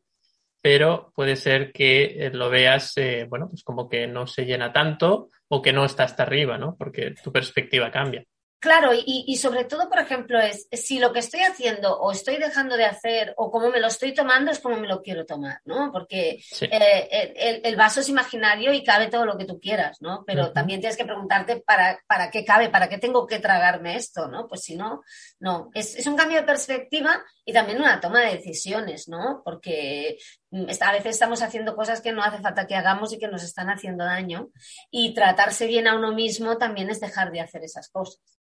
pero 0.62 1.12
puede 1.16 1.36
ser 1.36 1.72
que 1.72 2.04
eh, 2.04 2.30
lo 2.32 2.50
veas, 2.50 2.96
eh, 2.98 3.26
bueno, 3.30 3.48
pues 3.50 3.64
como 3.64 3.90
que 3.90 4.08
no 4.08 4.28
se 4.28 4.46
llena 4.46 4.72
tanto 4.74 5.30
o 5.48 5.62
que 5.62 5.74
no 5.74 5.86
está 5.86 6.04
hasta 6.04 6.24
arriba, 6.24 6.58
¿no? 6.58 6.76
Porque 6.78 7.16
tu 7.24 7.32
perspectiva 7.32 7.92
cambia. 7.92 8.24
Claro, 8.60 8.92
y, 8.94 9.36
sobre 9.38 9.66
todo, 9.66 9.88
por 9.88 10.00
ejemplo, 10.00 10.40
es 10.40 10.68
si 10.72 10.98
lo 10.98 11.14
que 11.14 11.20
estoy 11.20 11.42
haciendo 11.42 12.00
o 12.00 12.12
estoy 12.12 12.38
dejando 12.38 12.76
de 12.76 12.86
hacer 12.86 13.36
o 13.38 13.52
cómo 13.52 13.70
me 13.70 13.80
lo 13.80 13.86
estoy 13.86 14.16
tomando 14.16 14.50
es 14.50 14.60
como 14.60 14.78
me 14.78 14.88
lo 14.88 15.04
quiero 15.04 15.28
tomar, 15.28 15.62
¿no? 15.66 15.92
Porque 15.92 16.44
eh, 16.62 17.62
el, 17.64 17.76
vaso 17.76 18.00
es 18.00 18.10
imaginario 18.10 18.74
y 18.74 18.84
cabe 18.84 19.10
todo 19.10 19.26
lo 19.26 19.38
que 19.38 19.46
tú 19.46 19.60
quieras, 19.60 20.02
¿no? 20.02 20.24
Pero 20.26 20.54
también 20.54 20.80
tienes 20.80 20.98
que 20.98 21.06
preguntarte 21.06 21.58
para, 21.58 22.00
para 22.08 22.32
qué 22.32 22.44
cabe, 22.44 22.70
para 22.70 22.90
qué 22.90 22.98
tengo 22.98 23.28
que 23.28 23.38
tragarme 23.38 23.96
esto, 23.96 24.28
¿no? 24.28 24.48
Pues 24.48 24.64
si 24.64 24.76
no, 24.76 25.04
no. 25.40 25.70
Es, 25.76 25.96
es 25.96 26.08
un 26.08 26.16
cambio 26.16 26.40
de 26.40 26.48
perspectiva 26.48 27.24
y 27.46 27.54
también 27.54 27.80
una 27.80 28.02
toma 28.02 28.22
de 28.22 28.38
decisiones, 28.38 29.08
¿no? 29.08 29.44
Porque 29.46 30.18
mm, 30.50 30.66
a 30.82 30.92
veces 30.94 31.12
estamos 31.12 31.44
haciendo 31.44 31.76
cosas 31.76 32.02
que 32.02 32.12
no 32.12 32.24
hace 32.24 32.40
falta 32.40 32.66
que 32.66 32.76
hagamos 32.76 33.14
y 33.14 33.20
que 33.20 33.28
nos 33.28 33.44
están 33.44 33.70
haciendo 33.70 34.04
daño. 34.04 34.50
Y 34.90 35.14
tratarse 35.14 35.68
bien 35.68 35.88
a 35.88 35.96
uno 35.96 36.12
mismo 36.12 36.58
también 36.58 36.90
es 36.90 37.00
dejar 37.00 37.32
de 37.32 37.42
hacer 37.42 37.64
esas 37.64 37.90
cosas. 37.90 38.38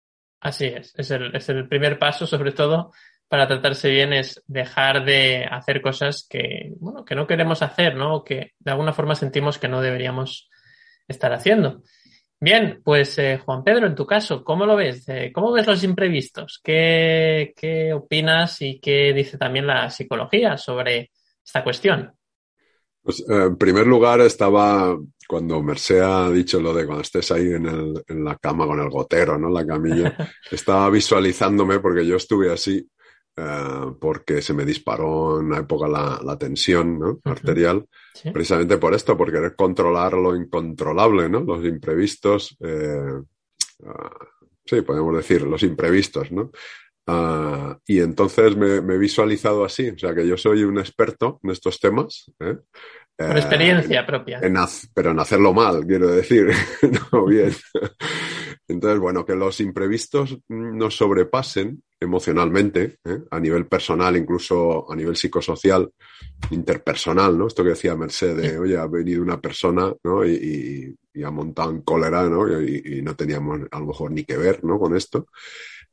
Así 0.42 0.66
es, 0.66 0.94
es 0.98 1.12
el, 1.12 1.36
es 1.36 1.48
el 1.50 1.68
primer 1.68 1.98
paso, 1.98 2.28
sobre 2.28 2.52
todo 2.52 2.92
para 3.32 3.48
tratarse 3.48 3.90
bien, 3.90 4.12
es 4.12 4.44
dejar 4.46 5.06
de 5.06 5.46
hacer 5.50 5.82
cosas 5.82 6.28
que, 6.30 6.74
bueno, 6.80 7.06
que 7.06 7.16
no 7.16 7.26
queremos 7.26 7.62
hacer, 7.62 7.96
¿no? 7.96 8.16
O 8.16 8.24
que 8.26 8.52
de 8.60 8.72
alguna 8.72 8.92
forma 8.92 9.16
sentimos 9.16 9.58
que 9.58 9.70
no 9.70 9.80
deberíamos 9.80 10.50
estar 11.08 11.32
haciendo. 11.32 11.82
Bien, 12.40 12.82
pues 12.84 13.18
eh, 13.20 13.38
Juan 13.38 13.64
Pedro, 13.64 13.88
en 13.88 13.96
tu 13.96 14.06
caso, 14.06 14.44
¿cómo 14.44 14.66
lo 14.66 14.76
ves? 14.76 15.08
Eh, 15.08 15.32
¿Cómo 15.34 15.54
ves 15.54 15.66
los 15.66 15.84
imprevistos? 15.84 16.60
¿Qué, 16.62 17.54
¿Qué 17.56 17.94
opinas 17.94 18.62
y 18.62 18.82
qué 18.82 19.14
dice 19.14 19.38
también 19.38 19.68
la 19.68 19.90
psicología 19.90 20.58
sobre 20.58 21.12
esta 21.46 21.64
cuestión? 21.64 22.12
Pues 23.04 23.22
eh, 23.22 23.44
en 23.46 23.58
primer 23.58 23.88
lugar 23.88 24.22
estaba 24.22 24.98
cuando 25.28 25.64
Mercé 25.64 26.02
ha 26.02 26.30
dicho 26.30 26.60
lo 26.62 26.74
de 26.74 26.86
cuando 26.86 27.02
estés 27.02 27.32
ahí 27.32 27.54
en, 27.54 27.66
el, 27.66 28.04
en 28.08 28.24
la 28.24 28.38
cama 28.38 28.68
con 28.68 28.80
el 28.80 28.90
gotero, 28.90 29.38
¿no? 29.38 29.50
La 29.50 29.66
camilla, 29.66 30.16
estaba 30.52 30.90
visualizándome 30.90 31.80
porque 31.80 32.06
yo 32.06 32.18
estuve 32.18 32.52
así 32.52 32.88
eh, 33.38 33.94
porque 34.00 34.42
se 34.42 34.54
me 34.54 34.66
disparó 34.66 35.40
en 35.40 35.46
una 35.48 35.60
época 35.60 35.88
la, 35.88 36.20
la 36.22 36.38
tensión 36.38 37.00
¿no? 37.00 37.20
arterial, 37.24 37.88
precisamente 38.34 38.78
por 38.78 38.94
esto, 38.94 39.18
por 39.18 39.32
querer 39.32 39.56
controlar 39.56 40.14
lo 40.14 40.36
incontrolable, 40.36 41.30
¿no? 41.30 41.40
Los 41.40 41.66
imprevistos, 41.66 42.58
eh, 42.60 43.22
ah, 43.86 44.28
sí, 44.66 44.82
podemos 44.82 45.16
decir, 45.16 45.44
los 45.44 45.64
imprevistos, 45.64 46.30
¿no? 46.32 46.52
Ah, 47.08 47.78
y 47.86 48.00
entonces 48.00 48.56
me, 48.56 48.82
me, 48.82 48.96
he 48.96 48.98
visualizado 48.98 49.66
así, 49.66 49.90
o 49.90 49.98
sea 49.98 50.14
que 50.14 50.28
yo 50.28 50.38
soy 50.38 50.64
un 50.64 50.78
experto 50.78 51.40
en 51.44 51.50
estos 51.50 51.80
temas. 51.80 52.32
¿eh? 52.40 52.58
Por 53.28 53.38
experiencia 53.38 54.06
propia. 54.06 54.40
pero 54.94 55.12
en 55.12 55.20
hacerlo 55.20 55.54
mal, 55.54 55.86
quiero 55.86 56.08
decir, 56.08 56.48
no 57.12 57.26
bien. 57.26 57.52
Entonces, 58.68 59.00
bueno, 59.00 59.26
que 59.26 59.36
los 59.36 59.60
imprevistos 59.60 60.38
nos 60.48 60.96
sobrepasen 60.96 61.84
emocionalmente, 62.00 62.98
¿eh? 63.06 63.20
a 63.30 63.40
nivel 63.40 63.68
personal, 63.68 64.16
incluso 64.18 64.92
a 64.92 64.96
nivel 64.96 65.16
psicosocial, 65.16 65.92
interpersonal, 66.50 67.38
¿no? 67.38 67.48
Esto 67.48 67.64
que 67.64 67.72
decía 67.72 67.96
Mercedes, 67.96 68.58
oye, 68.58 68.78
ha 68.78 68.88
venido 68.88 69.22
una 69.22 69.40
persona, 69.40 69.94
¿no? 70.04 70.26
Y, 70.26 70.96
ha 71.24 71.30
montado 71.30 71.72
en 71.72 71.82
cólera, 71.82 72.28
¿no? 72.30 72.50
Y, 72.62 72.82
y, 72.84 73.02
no 73.02 73.16
teníamos 73.16 73.60
a 73.70 73.80
lo 73.80 73.88
mejor 73.88 74.12
ni 74.12 74.24
que 74.24 74.38
ver, 74.38 74.64
¿no? 74.64 74.80
Con 74.80 74.96
esto. 74.96 75.28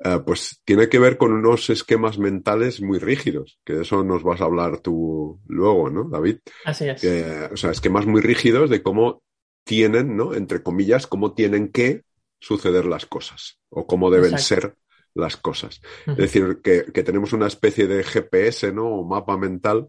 Eh, 0.04 0.20
pues 0.24 0.60
tiene 0.64 0.88
que 0.88 0.98
ver 0.98 1.18
con 1.18 1.32
unos 1.32 1.70
esquemas 1.70 2.18
mentales 2.18 2.80
muy 2.80 2.98
rígidos, 2.98 3.58
que 3.64 3.74
de 3.74 3.82
eso 3.82 4.04
nos 4.04 4.22
vas 4.22 4.40
a 4.40 4.44
hablar 4.44 4.80
tú 4.80 5.40
luego, 5.46 5.90
¿no, 5.90 6.08
David? 6.08 6.38
Así 6.64 6.88
es. 6.88 7.04
o 7.52 7.56
sea, 7.56 7.72
esquemas 7.72 8.06
muy 8.06 8.20
rígidos 8.20 8.70
de 8.70 8.82
cómo 8.82 9.22
tienen, 9.64 10.16
¿no? 10.16 10.34
Entre 10.34 10.62
comillas, 10.62 11.06
cómo 11.06 11.34
tienen 11.34 11.72
que 11.72 12.04
suceder 12.40 12.86
las 12.86 13.06
cosas 13.06 13.58
o 13.68 13.86
cómo 13.86 14.10
deben 14.10 14.38
ser 14.38 14.76
las 15.14 15.36
cosas. 15.36 15.80
Es 16.06 16.16
decir, 16.16 16.60
que, 16.62 16.86
que, 16.92 17.02
tenemos 17.02 17.32
una 17.32 17.48
especie 17.48 17.86
de 17.86 18.04
GPS, 18.04 18.72
¿no? 18.72 18.86
O 18.86 19.04
mapa 19.04 19.36
mental 19.36 19.88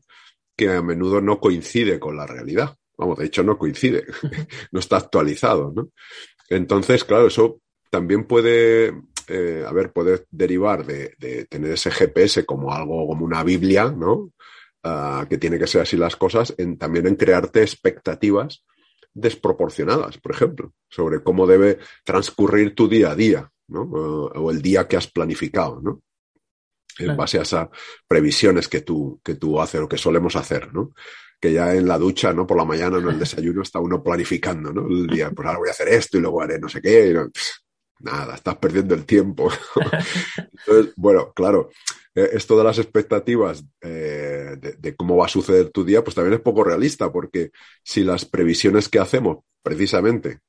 que 0.57 0.69
a 0.69 0.81
menudo 0.81 1.21
no 1.21 1.39
coincide 1.39 1.99
con 1.99 2.17
la 2.17 2.25
realidad. 2.25 2.75
Vamos, 2.97 3.19
de 3.19 3.27
hecho 3.27 3.43
no 3.43 3.57
coincide, 3.57 4.05
no 4.71 4.79
está 4.79 4.97
actualizado, 4.97 5.71
¿no? 5.73 5.91
Entonces, 6.49 7.05
claro, 7.05 7.27
eso 7.27 7.61
también 7.89 8.25
puede 8.25 8.93
eh, 9.29 9.63
a 9.65 9.71
ver, 9.71 9.91
puede 9.93 10.25
derivar 10.31 10.85
de, 10.85 11.13
de, 11.19 11.45
tener 11.45 11.71
ese 11.71 11.91
GPS 11.91 12.45
como 12.45 12.73
algo, 12.73 13.07
como 13.07 13.23
una 13.23 13.43
Biblia, 13.43 13.93
¿no? 13.95 14.31
Uh, 14.81 15.27
que 15.29 15.37
tiene 15.37 15.59
que 15.59 15.67
ser 15.67 15.81
así 15.81 15.97
las 15.97 16.15
cosas, 16.15 16.55
en, 16.57 16.77
también 16.77 17.05
en 17.05 17.15
crearte 17.15 17.61
expectativas 17.61 18.63
desproporcionadas, 19.13 20.17
por 20.17 20.31
ejemplo, 20.31 20.73
sobre 20.89 21.21
cómo 21.21 21.45
debe 21.45 21.79
transcurrir 22.05 22.73
tu 22.73 22.87
día 22.87 23.11
a 23.11 23.15
día, 23.15 23.51
¿no? 23.67 23.83
Uh, 23.83 24.31
o 24.35 24.51
el 24.51 24.61
día 24.61 24.87
que 24.87 24.97
has 24.97 25.07
planificado, 25.07 25.79
¿no? 25.81 26.01
En 26.97 27.15
base 27.15 27.39
a 27.39 27.43
esas 27.43 27.69
previsiones 28.07 28.67
que 28.67 28.81
tú, 28.81 29.21
que 29.23 29.35
tú 29.35 29.61
haces 29.61 29.79
o 29.79 29.87
que 29.87 29.97
solemos 29.97 30.35
hacer, 30.35 30.73
¿no? 30.73 30.93
Que 31.39 31.53
ya 31.53 31.75
en 31.75 31.87
la 31.87 31.97
ducha, 31.97 32.33
¿no? 32.33 32.47
Por 32.47 32.57
la 32.57 32.65
mañana, 32.65 32.97
en 32.97 33.07
el 33.07 33.19
desayuno, 33.19 33.61
está 33.61 33.79
uno 33.79 34.01
planificando, 34.01 34.73
¿no? 34.73 34.87
El 34.87 35.07
día, 35.07 35.29
pues 35.35 35.45
ahora 35.45 35.59
voy 35.59 35.69
a 35.69 35.71
hacer 35.71 35.89
esto 35.89 36.17
y 36.17 36.21
luego 36.21 36.41
haré 36.41 36.57
no 36.57 36.67
sé 36.67 36.81
qué. 36.81 37.15
Nada, 37.99 38.35
estás 38.35 38.57
perdiendo 38.57 38.95
el 38.95 39.05
tiempo. 39.05 39.51
Entonces, 40.37 40.93
bueno, 40.95 41.33
claro, 41.33 41.69
eh, 42.15 42.29
esto 42.33 42.57
de 42.57 42.63
las 42.63 42.79
expectativas 42.79 43.63
eh, 43.81 44.55
de, 44.59 44.73
de, 44.73 44.95
cómo 44.95 45.17
va 45.17 45.25
a 45.25 45.29
suceder 45.29 45.69
tu 45.69 45.83
día, 45.83 46.03
pues 46.03 46.15
también 46.15 46.35
es 46.35 46.41
poco 46.41 46.63
realista, 46.63 47.11
porque 47.11 47.51
si 47.83 48.03
las 48.03 48.25
previsiones 48.25 48.87
que 48.87 48.99
hacemos, 48.99 49.39
precisamente, 49.61 50.39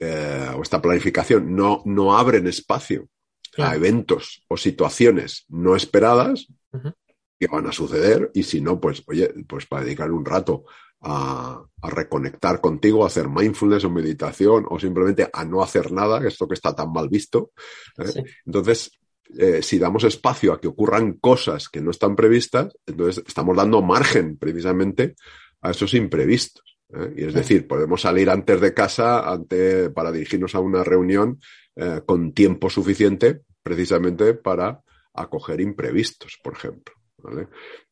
eh, 0.00 0.50
o 0.56 0.62
esta 0.62 0.82
planificación, 0.82 1.54
no, 1.54 1.82
no 1.84 2.18
abren 2.18 2.46
espacio 2.48 3.08
claro. 3.52 3.70
a 3.70 3.76
eventos 3.76 4.44
o 4.48 4.56
situaciones 4.56 5.44
no 5.48 5.76
esperadas, 5.76 6.48
uh 6.72 6.78
-huh. 6.78 6.94
que 7.38 7.46
van 7.46 7.66
a 7.68 7.72
suceder, 7.72 8.30
y 8.34 8.42
si 8.42 8.60
no, 8.60 8.80
pues, 8.80 9.04
oye, 9.06 9.32
pues 9.46 9.66
para 9.66 9.84
dedicar 9.84 10.10
un 10.10 10.24
rato 10.24 10.64
a, 11.02 11.62
a, 11.82 11.90
reconectar 11.90 12.60
contigo, 12.60 13.04
a 13.04 13.08
hacer 13.08 13.28
mindfulness 13.28 13.84
o 13.84 13.90
meditación, 13.90 14.66
o 14.68 14.78
simplemente 14.78 15.28
a 15.32 15.44
no 15.44 15.62
hacer 15.62 15.92
nada, 15.92 16.20
que 16.20 16.28
esto 16.28 16.48
que 16.48 16.54
está 16.54 16.74
tan 16.74 16.92
mal 16.92 17.08
visto. 17.08 17.50
¿eh? 17.98 18.08
Sí. 18.08 18.22
Entonces, 18.46 18.92
eh, 19.38 19.62
si 19.62 19.78
damos 19.78 20.04
espacio 20.04 20.52
a 20.52 20.60
que 20.60 20.68
ocurran 20.68 21.14
cosas 21.14 21.68
que 21.68 21.80
no 21.80 21.90
están 21.90 22.14
previstas, 22.14 22.76
entonces 22.84 23.24
estamos 23.26 23.56
dando 23.56 23.80
margen 23.80 24.36
precisamente 24.36 25.14
a 25.62 25.70
esos 25.70 25.94
imprevistos. 25.94 26.78
¿eh? 26.92 27.14
Y 27.16 27.24
es 27.24 27.34
decir, 27.34 27.66
podemos 27.66 28.02
salir 28.02 28.28
antes 28.28 28.60
de 28.60 28.74
casa 28.74 29.30
ante, 29.30 29.90
para 29.90 30.12
dirigirnos 30.12 30.54
a 30.54 30.60
una 30.60 30.84
reunión 30.84 31.40
eh, 31.76 32.02
con 32.04 32.32
tiempo 32.32 32.68
suficiente 32.68 33.40
precisamente 33.62 34.34
para 34.34 34.82
acoger 35.14 35.60
imprevistos, 35.60 36.38
por 36.42 36.54
ejemplo. 36.54 36.94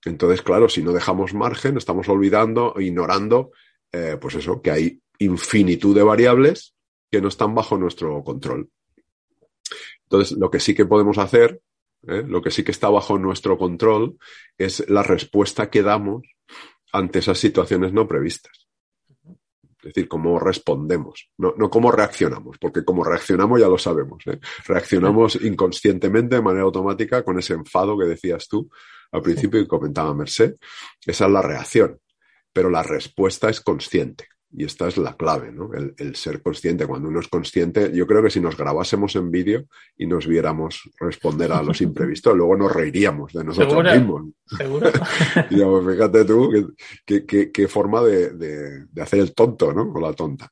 Entonces, 0.04 0.42
claro, 0.42 0.68
si 0.68 0.82
no 0.82 0.92
dejamos 0.92 1.34
margen, 1.34 1.76
estamos 1.76 2.08
olvidando, 2.08 2.74
ignorando, 2.78 3.52
eh, 3.92 4.16
pues 4.20 4.34
eso, 4.36 4.60
que 4.62 4.70
hay 4.70 5.00
infinitud 5.18 5.94
de 5.94 6.02
variables 6.02 6.74
que 7.10 7.20
no 7.20 7.28
están 7.28 7.54
bajo 7.54 7.76
nuestro 7.76 8.22
control. 8.24 8.70
Entonces, 10.04 10.36
lo 10.38 10.50
que 10.50 10.60
sí 10.60 10.74
que 10.74 10.86
podemos 10.86 11.18
hacer, 11.18 11.60
¿eh? 12.06 12.24
lo 12.26 12.42
que 12.42 12.50
sí 12.50 12.64
que 12.64 12.70
está 12.70 12.88
bajo 12.88 13.18
nuestro 13.18 13.58
control, 13.58 14.16
es 14.58 14.88
la 14.88 15.02
respuesta 15.02 15.70
que 15.70 15.82
damos 15.82 16.22
ante 16.92 17.20
esas 17.20 17.38
situaciones 17.38 17.92
no 17.92 18.08
previstas. 18.08 18.68
Es 19.78 19.94
decir, 19.94 20.08
cómo 20.08 20.38
respondemos, 20.38 21.30
no, 21.38 21.54
no 21.56 21.70
cómo 21.70 21.90
reaccionamos, 21.90 22.58
porque 22.58 22.84
como 22.84 23.02
reaccionamos 23.02 23.60
ya 23.60 23.68
lo 23.68 23.78
sabemos. 23.78 24.26
¿eh? 24.26 24.38
Reaccionamos 24.66 25.36
inconscientemente, 25.36 26.36
de 26.36 26.42
manera 26.42 26.64
automática, 26.64 27.22
con 27.22 27.38
ese 27.38 27.54
enfado 27.54 27.98
que 27.98 28.04
decías 28.04 28.46
tú 28.46 28.68
al 29.12 29.22
principio 29.22 29.60
y 29.60 29.66
comentaba 29.66 30.14
Merced. 30.14 30.56
Esa 31.04 31.26
es 31.26 31.30
la 31.30 31.42
reacción, 31.42 31.98
pero 32.52 32.70
la 32.70 32.82
respuesta 32.82 33.48
es 33.50 33.60
consciente. 33.60 34.26
Y 34.52 34.64
esta 34.64 34.88
es 34.88 34.98
la 34.98 35.16
clave, 35.16 35.52
¿no? 35.52 35.72
El, 35.72 35.94
el, 35.96 36.16
ser 36.16 36.42
consciente. 36.42 36.84
Cuando 36.84 37.08
uno 37.08 37.20
es 37.20 37.28
consciente, 37.28 37.92
yo 37.94 38.04
creo 38.04 38.20
que 38.20 38.30
si 38.30 38.40
nos 38.40 38.56
grabásemos 38.56 39.14
en 39.14 39.30
vídeo 39.30 39.66
y 39.96 40.08
nos 40.08 40.26
viéramos 40.26 40.90
responder 40.98 41.52
a 41.52 41.62
los 41.62 41.80
imprevistos, 41.82 42.36
luego 42.36 42.56
nos 42.56 42.72
reiríamos 42.72 43.32
de 43.32 43.44
nosotros 43.44 43.84
mismos. 43.84 44.24
Seguro. 44.46 44.90
digamos, 45.50 45.86
fíjate 45.86 46.24
tú 46.24 46.74
qué, 47.06 47.24
qué, 47.24 47.52
qué 47.52 47.68
forma 47.68 48.02
de, 48.02 48.30
de, 48.30 48.86
de, 48.86 49.02
hacer 49.02 49.20
el 49.20 49.34
tonto, 49.34 49.72
¿no? 49.72 49.92
O 49.92 50.00
la 50.00 50.14
tonta. 50.14 50.50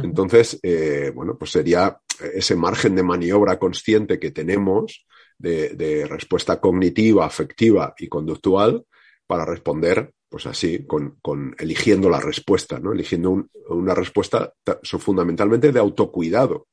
Entonces, 0.00 0.60
eh, 0.62 1.10
bueno, 1.12 1.36
pues 1.36 1.50
sería 1.50 1.98
ese 2.32 2.54
margen 2.54 2.94
de 2.94 3.02
maniobra 3.02 3.58
consciente 3.58 4.20
que 4.20 4.30
tenemos 4.30 5.04
de, 5.38 5.70
de 5.70 6.06
respuesta 6.06 6.60
cognitiva, 6.60 7.26
afectiva 7.26 7.94
y 7.98 8.08
conductual 8.08 8.84
para 9.26 9.44
responder 9.44 10.12
pues 10.32 10.46
así, 10.46 10.86
con, 10.86 11.18
con, 11.20 11.54
eligiendo 11.58 12.08
la 12.08 12.18
respuesta, 12.18 12.78
¿no? 12.78 12.92
Eligiendo 12.92 13.30
un, 13.30 13.50
una 13.68 13.94
respuesta 13.94 14.54
fundamentalmente 14.82 15.70
de 15.70 15.78
autocuidado. 15.78 16.68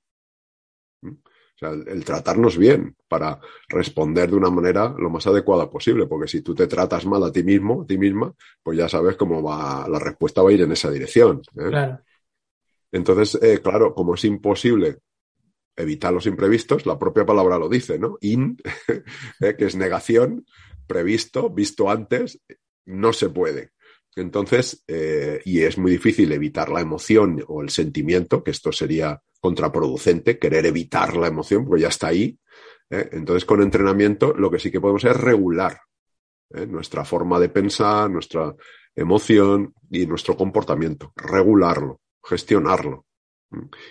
O 1.04 1.58
sea, 1.58 1.72
el, 1.72 1.86
el, 1.90 2.06
tratarnos 2.06 2.58
bien 2.58 2.96
para 3.10 3.38
responder 3.68 4.30
de 4.30 4.38
una 4.38 4.50
manera 4.50 4.96
lo 4.98 5.10
más 5.10 5.28
adecuada 5.28 5.70
posible, 5.70 6.08
porque 6.08 6.30
si 6.30 6.42
tú 6.42 6.56
te 6.56 6.68
tratas 6.68 7.06
mal 7.06 7.22
a 7.22 7.34
ti 7.34 7.44
mismo, 7.44 7.82
a 7.82 7.86
ti 7.86 7.98
misma, 7.98 8.34
pues 8.64 8.78
ya 8.78 8.88
sabes 8.88 9.18
cómo 9.18 9.44
va, 9.44 9.86
la 9.90 10.00
respuesta 10.00 10.42
va 10.42 10.52
a 10.52 10.54
ir 10.54 10.62
en 10.62 10.72
esa 10.72 10.90
dirección. 10.90 11.42
¿eh? 11.58 11.68
Claro. 11.68 12.00
Entonces, 12.94 13.38
eh, 13.44 13.60
claro, 13.62 13.94
como 13.94 14.16
es 14.16 14.24
imposible 14.24 15.00
evitar 15.80 16.14
los 16.14 16.26
imprevistos, 16.26 16.86
la 16.86 17.00
propia 17.00 17.26
palabra 17.26 17.58
lo 17.58 17.70
dice, 17.70 17.98
¿no? 17.98 18.18
In, 18.22 18.58
eh, 19.40 19.56
que 19.58 19.66
es 19.66 19.76
negación, 19.76 20.46
previsto, 20.86 21.50
visto 21.50 21.90
antes, 21.90 22.40
no 22.86 23.14
se 23.14 23.30
puede. 23.30 23.72
Entonces, 24.16 24.84
eh, 24.88 25.42
y 25.46 25.62
es 25.62 25.78
muy 25.78 25.92
difícil 25.92 26.32
evitar 26.32 26.70
la 26.70 26.82
emoción 26.82 27.44
o 27.48 27.62
el 27.62 27.70
sentimiento, 27.70 28.44
que 28.44 28.52
esto 28.52 28.72
sería 28.72 29.22
contraproducente, 29.40 30.38
querer 30.38 30.66
evitar 30.66 31.16
la 31.16 31.28
emoción, 31.28 31.66
porque 31.66 31.84
ya 31.84 31.88
está 31.88 32.08
ahí. 32.08 32.38
¿eh? 32.90 33.10
Entonces, 33.14 33.46
con 33.46 33.62
entrenamiento, 33.62 34.34
lo 34.34 34.52
que 34.52 34.60
sí 34.60 34.72
que 34.72 34.82
podemos 34.82 35.04
es 35.06 35.16
regular 35.16 35.80
nuestra 36.68 37.06
forma 37.06 37.40
de 37.40 37.50
pensar, 37.50 38.10
nuestra 38.10 38.56
emoción 38.96 39.72
y 39.92 40.08
nuestro 40.08 40.36
comportamiento, 40.36 41.14
regularlo, 41.16 42.02
gestionarlo. 42.24 43.06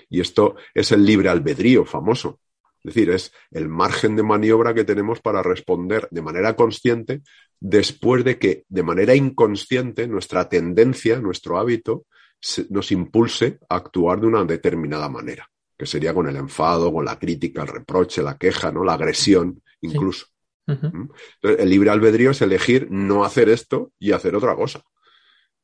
Y 0.08 0.20
esto 0.20 0.56
es 0.74 0.92
el 0.92 1.04
libre 1.04 1.28
albedrío 1.28 1.84
famoso. 1.84 2.40
Es 2.84 2.94
decir, 2.94 3.10
es 3.10 3.32
el 3.50 3.68
margen 3.68 4.16
de 4.16 4.22
maniobra 4.22 4.72
que 4.72 4.84
tenemos 4.84 5.20
para 5.20 5.42
responder 5.42 6.08
de 6.10 6.22
manera 6.22 6.54
consciente 6.54 7.22
después 7.60 8.24
de 8.24 8.38
que 8.38 8.64
de 8.68 8.82
manera 8.82 9.14
inconsciente 9.14 10.06
nuestra 10.06 10.48
tendencia, 10.48 11.20
nuestro 11.20 11.58
hábito, 11.58 12.06
nos 12.70 12.92
impulse 12.92 13.58
a 13.68 13.76
actuar 13.76 14.20
de 14.20 14.28
una 14.28 14.44
determinada 14.44 15.08
manera, 15.08 15.50
que 15.76 15.86
sería 15.86 16.14
con 16.14 16.28
el 16.28 16.36
enfado, 16.36 16.92
con 16.92 17.04
la 17.04 17.18
crítica, 17.18 17.62
el 17.62 17.68
reproche, 17.68 18.22
la 18.22 18.38
queja, 18.38 18.70
¿no? 18.70 18.84
la 18.84 18.94
agresión, 18.94 19.60
incluso. 19.80 20.26
Sí. 20.26 20.32
Uh 20.68 20.74
-huh. 20.74 21.08
Entonces, 21.34 21.64
el 21.64 21.70
libre 21.70 21.90
albedrío 21.90 22.30
es 22.30 22.42
elegir 22.42 22.88
no 22.90 23.24
hacer 23.24 23.48
esto 23.48 23.92
y 23.98 24.12
hacer 24.12 24.36
otra 24.36 24.54
cosa. 24.54 24.82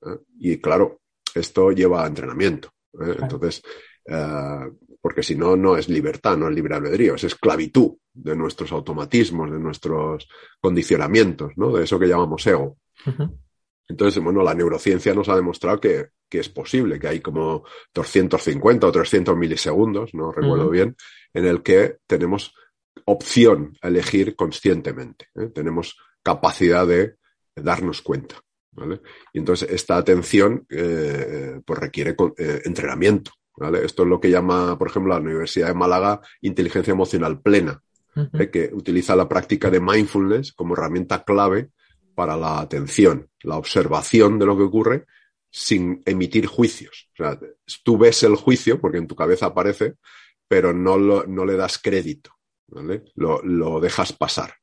¿eh? 0.02 0.18
Y 0.40 0.60
claro, 0.60 1.00
esto 1.34 1.70
lleva 1.70 2.02
a 2.02 2.06
entrenamiento. 2.06 2.73
¿Eh? 3.00 3.16
Entonces, 3.20 3.62
uh, 4.06 4.70
porque 5.00 5.22
si 5.22 5.36
no, 5.36 5.56
no 5.56 5.76
es 5.76 5.88
libertad, 5.88 6.36
no 6.36 6.48
es 6.48 6.54
libre 6.54 6.74
albedrío, 6.74 7.14
es 7.14 7.24
esclavitud 7.24 7.92
de 8.12 8.36
nuestros 8.36 8.72
automatismos, 8.72 9.50
de 9.50 9.58
nuestros 9.58 10.28
condicionamientos, 10.60 11.52
¿no? 11.56 11.72
De 11.72 11.84
eso 11.84 11.98
que 11.98 12.06
llamamos 12.06 12.46
ego. 12.46 12.78
Uh 13.06 13.10
-huh. 13.10 13.38
Entonces, 13.88 14.22
bueno, 14.22 14.42
la 14.42 14.54
neurociencia 14.54 15.12
nos 15.12 15.28
ha 15.28 15.36
demostrado 15.36 15.78
que, 15.78 16.08
que, 16.28 16.38
es 16.40 16.48
posible, 16.48 16.98
que 16.98 17.08
hay 17.08 17.20
como 17.20 17.64
250 17.92 18.86
o 18.86 18.92
300 18.92 19.36
milisegundos, 19.36 20.14
no 20.14 20.32
recuerdo 20.32 20.66
uh 20.66 20.68
-huh. 20.68 20.72
bien, 20.72 20.96
en 21.34 21.44
el 21.46 21.62
que 21.62 21.98
tenemos 22.06 22.54
opción 23.04 23.76
a 23.82 23.88
elegir 23.88 24.34
conscientemente. 24.34 25.28
¿eh? 25.34 25.50
Tenemos 25.54 25.98
capacidad 26.22 26.86
de 26.86 27.16
darnos 27.54 28.02
cuenta. 28.02 28.36
¿Vale? 28.74 29.00
Y 29.32 29.38
entonces 29.38 29.70
esta 29.70 29.96
atención 29.96 30.66
eh, 30.68 31.60
pues 31.64 31.78
requiere 31.78 32.16
eh, 32.38 32.62
entrenamiento. 32.64 33.32
¿vale? 33.56 33.84
Esto 33.84 34.02
es 34.02 34.08
lo 34.08 34.20
que 34.20 34.30
llama, 34.30 34.76
por 34.78 34.88
ejemplo, 34.88 35.12
la 35.12 35.20
Universidad 35.20 35.68
de 35.68 35.74
Málaga 35.74 36.20
inteligencia 36.40 36.92
emocional 36.92 37.40
plena, 37.40 37.80
uh 38.16 38.20
-huh. 38.20 38.50
que 38.50 38.70
utiliza 38.72 39.16
la 39.16 39.28
práctica 39.28 39.70
de 39.70 39.80
mindfulness 39.80 40.52
como 40.52 40.74
herramienta 40.74 41.24
clave 41.24 41.70
para 42.14 42.36
la 42.36 42.60
atención, 42.60 43.28
la 43.42 43.56
observación 43.56 44.38
de 44.38 44.46
lo 44.46 44.56
que 44.56 44.62
ocurre 44.62 45.06
sin 45.50 46.02
emitir 46.04 46.46
juicios. 46.46 47.10
O 47.12 47.16
sea, 47.22 47.38
tú 47.84 47.98
ves 47.98 48.22
el 48.22 48.34
juicio 48.34 48.80
porque 48.80 48.98
en 48.98 49.06
tu 49.06 49.14
cabeza 49.14 49.46
aparece, 49.46 49.94
pero 50.48 50.72
no, 50.72 50.98
lo, 50.98 51.26
no 51.26 51.44
le 51.44 51.56
das 51.56 51.78
crédito, 51.78 52.30
¿vale? 52.68 53.04
Lo, 53.14 53.40
lo 53.42 53.80
dejas 53.80 54.12
pasar. 54.12 54.54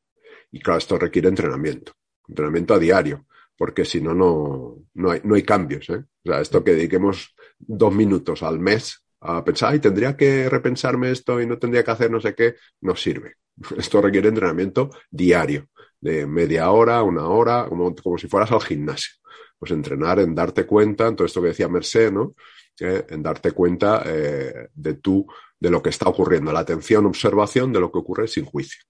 Y 0.52 0.60
claro, 0.60 0.80
esto 0.80 0.98
requiere 0.98 1.30
entrenamiento, 1.30 1.94
entrenamiento 2.28 2.74
a 2.74 2.80
diario, 2.80 3.26
porque 3.62 3.86
si 3.86 4.02
no, 4.02 4.16
no, 4.16 5.12
hay, 5.12 5.22
no 5.24 5.36
hay 5.36 5.44
cambios. 5.44 5.88
¿eh? 5.92 6.04
O 6.26 6.32
sea, 6.32 6.42
esto 6.42 6.64
que 6.64 6.72
dediquemos 6.72 7.36
dos 7.60 7.94
minutos 7.94 8.42
al 8.42 8.58
mes 8.58 9.06
a 9.20 9.46
pensar, 9.46 9.76
y 9.76 9.80
tendría 9.80 10.18
que 10.18 10.50
repensarme 10.50 11.12
esto 11.12 11.40
y 11.40 11.46
no 11.46 11.60
tendría 11.60 11.84
que 11.84 11.92
hacer 11.92 12.10
no 12.10 12.20
sé 12.20 12.34
qué, 12.34 12.56
no 12.82 12.96
sirve. 12.96 13.36
Esto 13.78 14.02
requiere 14.02 14.30
entrenamiento 14.30 14.90
diario, 15.12 15.68
de 16.00 16.26
media 16.26 16.72
hora, 16.72 17.04
una 17.04 17.28
hora, 17.28 17.68
como, 17.70 17.94
como 17.94 18.18
si 18.18 18.28
fueras 18.28 18.52
al 18.52 18.62
gimnasio. 18.62 19.14
Pues 19.60 19.72
entrenar 19.72 20.18
en 20.18 20.34
darte 20.34 20.66
cuenta, 20.66 21.06
en 21.06 21.16
todo 21.16 21.28
esto 21.28 21.40
que 21.40 21.50
decía 21.50 21.70
Merced, 21.70 22.12
¿no? 22.12 22.34
eh, 22.80 23.06
en 23.10 23.22
darte 23.22 23.52
cuenta 23.52 24.02
eh, 24.08 24.70
de 24.74 24.96
tú, 24.96 25.28
de 25.60 25.70
lo 25.70 25.84
que 25.84 25.92
está 25.92 26.10
ocurriendo, 26.10 26.52
la 26.52 26.62
atención, 26.62 27.06
observación 27.06 27.72
de 27.72 27.80
lo 27.80 27.92
que 27.92 28.00
ocurre 28.00 28.28
sin 28.28 28.44
juicio. 28.44 28.82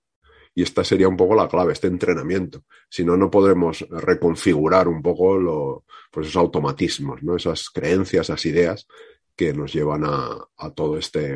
Y 0.53 0.63
esta 0.63 0.83
sería 0.83 1.07
un 1.07 1.17
poco 1.17 1.35
la 1.35 1.47
clave, 1.47 1.73
este 1.73 1.87
entrenamiento. 1.87 2.63
Si 2.89 3.05
no, 3.05 3.15
no 3.15 3.31
podremos 3.31 3.85
reconfigurar 3.89 4.87
un 4.87 5.01
poco 5.01 5.37
lo, 5.37 5.85
pues 6.11 6.27
esos 6.27 6.41
automatismos, 6.41 7.23
¿no? 7.23 7.35
esas 7.35 7.69
creencias, 7.69 8.29
esas 8.29 8.45
ideas 8.45 8.87
que 9.35 9.53
nos 9.53 9.73
llevan 9.73 10.03
a, 10.03 10.37
a 10.57 10.71
todo 10.71 10.97
este, 10.97 11.35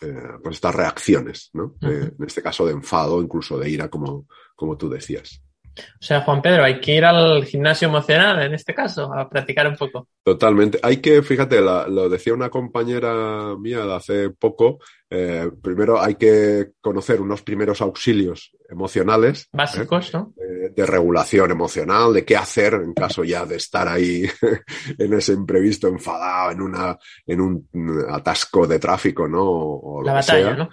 eh, 0.00 0.22
pues 0.42 0.56
estas 0.56 0.74
reacciones, 0.74 1.50
¿no? 1.54 1.74
en 1.80 2.14
este 2.24 2.42
caso 2.42 2.66
de 2.66 2.72
enfado, 2.72 3.20
incluso 3.22 3.58
de 3.58 3.70
ira, 3.70 3.88
como, 3.88 4.26
como 4.54 4.76
tú 4.76 4.88
decías. 4.88 5.42
O 5.78 6.02
sea, 6.02 6.22
Juan 6.22 6.42
Pedro, 6.42 6.64
hay 6.64 6.80
que 6.80 6.96
ir 6.96 7.04
al 7.04 7.44
gimnasio 7.44 7.88
emocional 7.88 8.42
en 8.42 8.54
este 8.54 8.74
caso, 8.74 9.12
a 9.12 9.28
practicar 9.28 9.66
un 9.66 9.76
poco. 9.76 10.08
Totalmente. 10.22 10.78
Hay 10.82 10.98
que, 10.98 11.22
fíjate, 11.22 11.60
lo 11.60 12.08
decía 12.08 12.34
una 12.34 12.50
compañera 12.50 13.56
mía 13.58 13.84
de 13.84 13.94
hace 13.94 14.30
poco, 14.30 14.80
eh, 15.10 15.50
primero 15.62 16.00
hay 16.00 16.16
que 16.16 16.72
conocer 16.80 17.20
unos 17.20 17.42
primeros 17.42 17.80
auxilios 17.80 18.52
emocionales. 18.68 19.44
¿eh? 19.44 19.48
Básicos, 19.52 20.12
¿no? 20.12 20.34
de 20.36 20.86
regulación 20.86 21.50
emocional, 21.50 22.12
de 22.12 22.24
qué 22.24 22.36
hacer 22.36 22.74
en 22.74 22.92
caso 22.92 23.24
ya 23.24 23.46
de 23.46 23.56
estar 23.56 23.88
ahí 23.88 24.28
en 24.98 25.14
ese 25.14 25.32
imprevisto, 25.32 25.88
enfadado, 25.88 26.52
en, 26.52 26.60
una, 26.60 26.98
en 27.26 27.40
un 27.40 27.68
atasco 28.08 28.66
de 28.66 28.78
tráfico, 28.78 29.26
¿no? 29.26 29.44
O, 29.44 30.02
La 30.02 30.12
batalla, 30.12 30.54
¿no? 30.54 30.68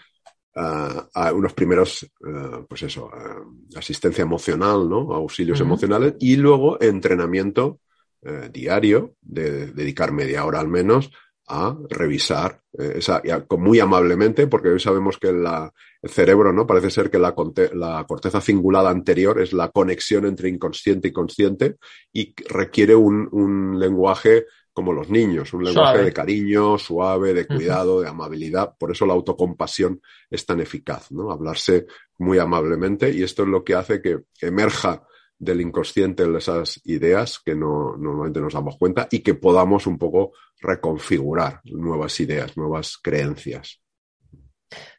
a 0.58 1.34
unos 1.34 1.54
primeros, 1.54 2.04
eh, 2.04 2.66
pues 2.68 2.84
eso, 2.84 3.12
asistencia 3.76 4.22
emocional, 4.22 4.90
¿no? 4.90 5.14
Auxilios 5.14 5.60
emocionales 5.60 6.16
y 6.20 6.38
luego 6.38 6.82
entrenamiento 6.82 7.82
eh, 8.22 8.50
diario 8.52 9.16
de 9.22 9.68
dedicar 9.68 10.12
media 10.12 10.46
hora 10.46 10.60
al 10.60 10.68
menos 10.68 11.12
a 11.48 11.78
revisar 11.90 12.62
eh, 12.78 12.96
esa, 12.98 13.22
muy 13.58 13.80
amablemente, 13.80 14.48
porque 14.48 14.70
hoy 14.70 14.80
sabemos 14.80 15.18
que 15.18 15.32
la, 15.32 15.72
el 16.02 16.10
cerebro, 16.10 16.52
¿no? 16.52 16.66
Parece 16.66 16.90
ser 16.90 17.12
que 17.12 17.20
la, 17.20 17.36
la, 17.74 18.06
corteza 18.08 18.42
cingulada 18.42 18.90
anterior 18.90 19.40
es 19.42 19.54
la 19.54 19.70
conexión 19.70 20.26
entre 20.26 20.50
inconsciente 20.50 21.10
y 21.10 21.14
consciente 21.14 21.76
y 22.12 22.34
requiere 22.48 22.96
un, 22.96 23.30
un 23.32 23.80
lenguaje 23.80 24.46
como 24.74 24.92
los 24.92 25.10
niños, 25.10 25.54
un 25.54 25.64
lenguaje 25.64 26.04
de 26.04 26.12
cariño, 26.12 26.78
suave, 26.78 27.34
de 27.34 27.48
cuidado, 27.48 28.02
de 28.02 28.10
amabilidad. 28.10 28.76
Por 28.78 28.92
eso 28.92 29.06
la 29.06 29.14
autocompasión 29.14 30.02
es 30.30 30.46
tan 30.46 30.60
eficaz, 30.60 31.14
¿no? 31.14 31.32
Hablarse 31.32 31.86
muy 32.18 32.40
amablemente 32.40 33.10
y 33.10 33.24
esto 33.24 33.44
es 33.44 33.50
lo 33.50 33.64
que 33.64 33.76
hace 33.76 34.02
que 34.02 34.24
emerja 34.42 35.08
del 35.38 35.62
inconsciente 35.62 36.24
esas 36.38 36.80
ideas 36.86 37.40
que 37.44 37.56
no 37.56 37.96
normalmente 37.98 38.40
nos 38.40 38.54
damos 38.54 38.78
cuenta 38.78 39.08
y 39.12 39.20
que 39.20 39.34
podamos 39.34 39.88
un 39.88 39.98
poco 39.98 40.34
reconfigurar 40.60 41.62
nuevas 41.66 42.20
ideas, 42.20 42.56
nuevas 42.58 42.98
creencias. 42.98 43.82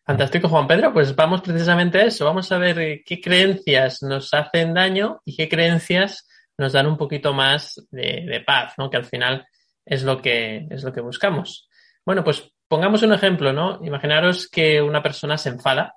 Fantástico, 0.05 0.49
Juan 0.49 0.67
Pedro. 0.67 0.93
Pues 0.93 1.17
vamos 1.17 1.43
precisamente 1.43 1.99
a 1.99 2.05
eso. 2.05 2.25
Vamos 2.25 2.53
a 2.53 2.59
ver 2.59 3.03
qué 3.05 3.21
creencias 3.21 4.03
nos 4.03 4.33
hacen 4.33 4.75
daño 4.75 5.21
y 5.25 5.37
qué 5.37 5.49
creencias 5.49 6.29
nos 6.57 6.73
dan 6.73 6.87
un 6.87 6.97
poquito 6.97 7.33
más 7.33 7.87
de, 7.91 8.25
de 8.27 8.41
paz, 8.47 8.75
¿no? 8.79 8.89
Que 8.89 8.97
al 8.97 9.05
final 9.05 9.47
es 9.85 10.03
lo 10.05 10.23
que, 10.23 10.67
es 10.71 10.85
lo 10.85 10.93
que 10.93 11.01
buscamos. 11.01 11.69
Bueno, 12.05 12.23
pues 12.23 12.53
pongamos 12.69 13.03
un 13.03 13.13
ejemplo, 13.13 13.53
¿no? 13.53 13.81
Imaginaros 13.85 14.49
que 14.49 14.81
una 14.81 15.03
persona 15.03 15.37
se 15.39 15.51
enfada 15.51 15.95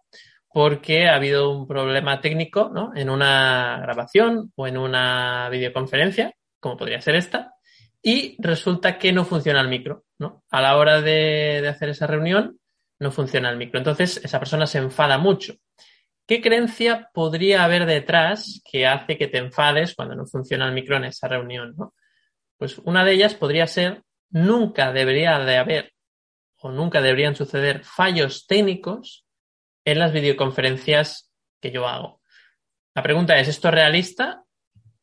porque 0.52 1.08
ha 1.08 1.16
habido 1.16 1.52
un 1.52 1.68
problema 1.68 2.22
técnico, 2.22 2.70
¿no? 2.74 2.92
En 2.96 3.10
una 3.10 3.80
grabación 3.82 4.52
o 4.56 4.68
en 4.68 4.78
una 4.78 5.48
videoconferencia, 5.50 6.34
como 6.60 6.76
podría 6.76 7.02
ser 7.02 7.16
esta, 7.16 7.54
y 8.02 8.36
resulta 8.40 8.98
que 8.98 9.12
no 9.12 9.26
funciona 9.26 9.62
el 9.62 9.68
micro, 9.68 10.06
¿no? 10.18 10.44
A 10.50 10.62
la 10.62 10.78
hora 10.78 11.02
de, 11.02 11.68
hacer 11.68 11.90
esa 11.90 12.08
reunión, 12.08 12.60
no 13.00 13.12
funciona 13.12 13.50
el 13.50 13.58
micro. 13.58 13.78
Entonces, 13.78 14.20
esa 14.24 14.40
persona 14.40 14.66
se 14.66 14.80
enfada 14.80 15.18
mucho. 15.18 15.54
¿Qué 16.26 16.42
creencia 16.42 17.10
podría 17.14 17.64
haber 17.64 17.86
detrás 17.86 18.62
que 18.70 18.88
hace 18.88 19.18
que 19.18 19.28
te 19.28 19.38
enfades 19.38 19.96
cuando 19.96 20.16
no 20.16 20.26
funciona 20.26 20.68
el 20.68 20.74
micro 20.74 20.98
en 20.98 21.06
esa 21.06 21.28
reunión. 21.28 21.76
Pues 22.58 22.78
una 22.80 23.04
de 23.04 23.14
ellas 23.14 23.36
podría 23.36 23.66
ser, 23.68 24.04
nunca 24.30 24.92
debería 24.92 25.40
de 25.40 25.58
haber 25.58 25.94
o 26.62 26.72
nunca 26.72 27.02
deberían 27.02 27.36
suceder 27.36 27.84
fallos 27.84 28.46
técnicos 28.46 29.26
en 29.92 30.00
las 30.00 30.14
videoconferencias 30.14 31.32
que 31.62 31.72
yo 31.72 31.88
hago. 31.88 32.22
La 32.96 33.04
pregunta 33.04 33.38
es, 33.40 33.48
¿esto 33.48 33.68
es 33.70 33.74
realista? 33.74 34.44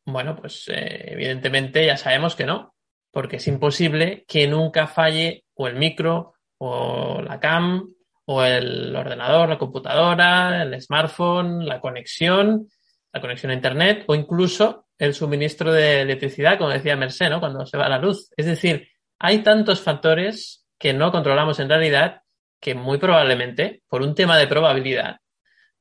Bueno, 0.05 0.35
pues 0.35 0.67
eh, 0.67 1.13
evidentemente 1.13 1.85
ya 1.85 1.97
sabemos 1.97 2.35
que 2.35 2.45
no, 2.45 2.75
porque 3.11 3.37
es 3.37 3.47
imposible 3.47 4.25
que 4.27 4.47
nunca 4.47 4.87
falle 4.87 5.45
o 5.55 5.67
el 5.67 5.75
micro 5.75 6.33
o 6.59 7.21
la 7.21 7.39
cam 7.39 7.87
o 8.25 8.43
el 8.43 8.95
ordenador, 8.95 9.49
la 9.49 9.57
computadora, 9.57 10.61
el 10.63 10.81
smartphone, 10.81 11.65
la 11.65 11.79
conexión, 11.79 12.67
la 13.13 13.21
conexión 13.21 13.51
a 13.51 13.55
Internet 13.55 14.03
o 14.07 14.15
incluso 14.15 14.87
el 14.97 15.13
suministro 15.13 15.71
de 15.71 16.01
electricidad, 16.01 16.57
como 16.57 16.71
decía 16.71 16.95
Mercé, 16.95 17.29
¿no? 17.29 17.39
Cuando 17.39 17.65
se 17.65 17.77
va 17.77 17.87
la 17.87 17.99
luz. 17.99 18.29
Es 18.35 18.45
decir, 18.45 18.89
hay 19.19 19.39
tantos 19.39 19.81
factores 19.81 20.65
que 20.77 20.93
no 20.93 21.11
controlamos 21.11 21.59
en 21.59 21.69
realidad 21.69 22.21
que 22.59 22.75
muy 22.75 22.97
probablemente, 22.97 23.83
por 23.87 24.01
un 24.01 24.15
tema 24.15 24.37
de 24.37 24.47
probabilidad, 24.47 25.17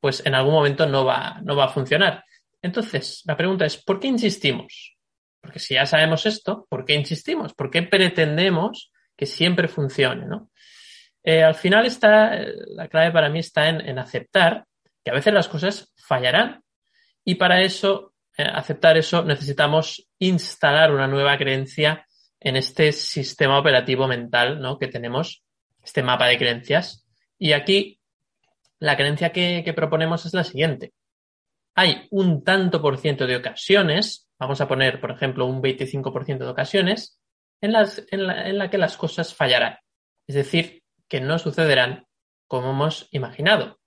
pues 0.01 0.25
en 0.25 0.35
algún 0.35 0.55
momento 0.55 0.87
no 0.87 1.05
va, 1.05 1.41
no 1.43 1.57
va 1.57 1.65
a 1.65 1.69
funcionar. 1.69 2.25
Entonces, 2.63 3.23
la 3.27 3.37
pregunta 3.37 3.65
es, 3.65 3.77
¿por 3.83 4.01
qué 4.01 4.09
insistimos? 4.09 4.97
Porque 5.41 5.59
si 5.59 5.75
ya 5.75 5.87
sabemos 5.87 6.27
esto, 6.27 6.67
¿por 6.69 6.85
qué 6.85 6.95
insistimos? 6.95 7.55
¿Por 7.55 7.71
qué 7.71 7.83
pretendemos 7.83 8.93
que 9.17 9.27
siempre 9.27 9.69
funcione? 9.69 10.27
¿no? 10.27 10.51
Eh, 11.23 11.43
al 11.43 11.55
final 11.55 11.87
está, 11.87 12.39
la 12.75 12.89
clave 12.89 13.13
para 13.13 13.29
mí 13.29 13.39
está 13.39 13.69
en, 13.69 13.81
en 13.81 13.99
aceptar 13.99 14.65
que 15.05 15.11
a 15.11 15.15
veces 15.15 15.33
las 15.33 15.49
cosas 15.49 15.93
fallarán 15.97 16.63
y 17.25 17.37
para 17.37 17.63
eso 17.63 18.13
eh, 18.39 18.45
aceptar 18.45 18.99
eso, 18.99 19.25
necesitamos 19.25 20.07
instalar 20.19 20.93
una 20.93 21.07
nueva 21.07 21.39
creencia 21.39 22.07
en 22.39 22.57
este 22.57 22.93
sistema 22.93 23.59
operativo 23.59 24.07
mental 24.07 24.61
¿no? 24.61 24.79
que 24.79 24.89
tenemos, 24.89 25.43
este 25.87 26.03
mapa 26.03 26.27
de 26.27 26.37
creencias. 26.37 27.07
Y 27.39 27.53
aquí 27.53 28.01
la 28.79 28.97
creencia 28.97 29.33
que, 29.33 29.73
proponemos 29.75 30.27
es 30.27 30.35
la 30.35 30.45
siguiente. 30.45 30.93
Hay 31.75 32.09
un 32.11 32.45
tanto 32.45 32.83
por 32.83 32.99
ciento 32.99 33.27
de 33.27 33.37
ocasiones, 33.37 34.29
vamos 34.39 34.61
a 34.61 34.69
poner, 34.69 35.01
por 35.01 35.13
ejemplo, 35.13 35.47
un 35.47 35.63
25% 35.63 36.39
de 36.39 36.49
ocasiones, 36.49 37.21
en, 37.61 37.73
las, 37.73 38.05
en, 38.11 38.27
la, 38.27 38.49
en 38.49 38.59
la 38.59 38.69
que 38.69 38.79
las 38.79 38.97
cosas 38.97 39.35
fallarán. 39.35 39.79
Es 40.27 40.35
decir, 40.35 40.83
que 41.09 41.21
no 41.21 41.39
sucederán 41.39 42.07
como 42.47 42.71
hemos 42.71 43.09
imaginado. 43.13 43.79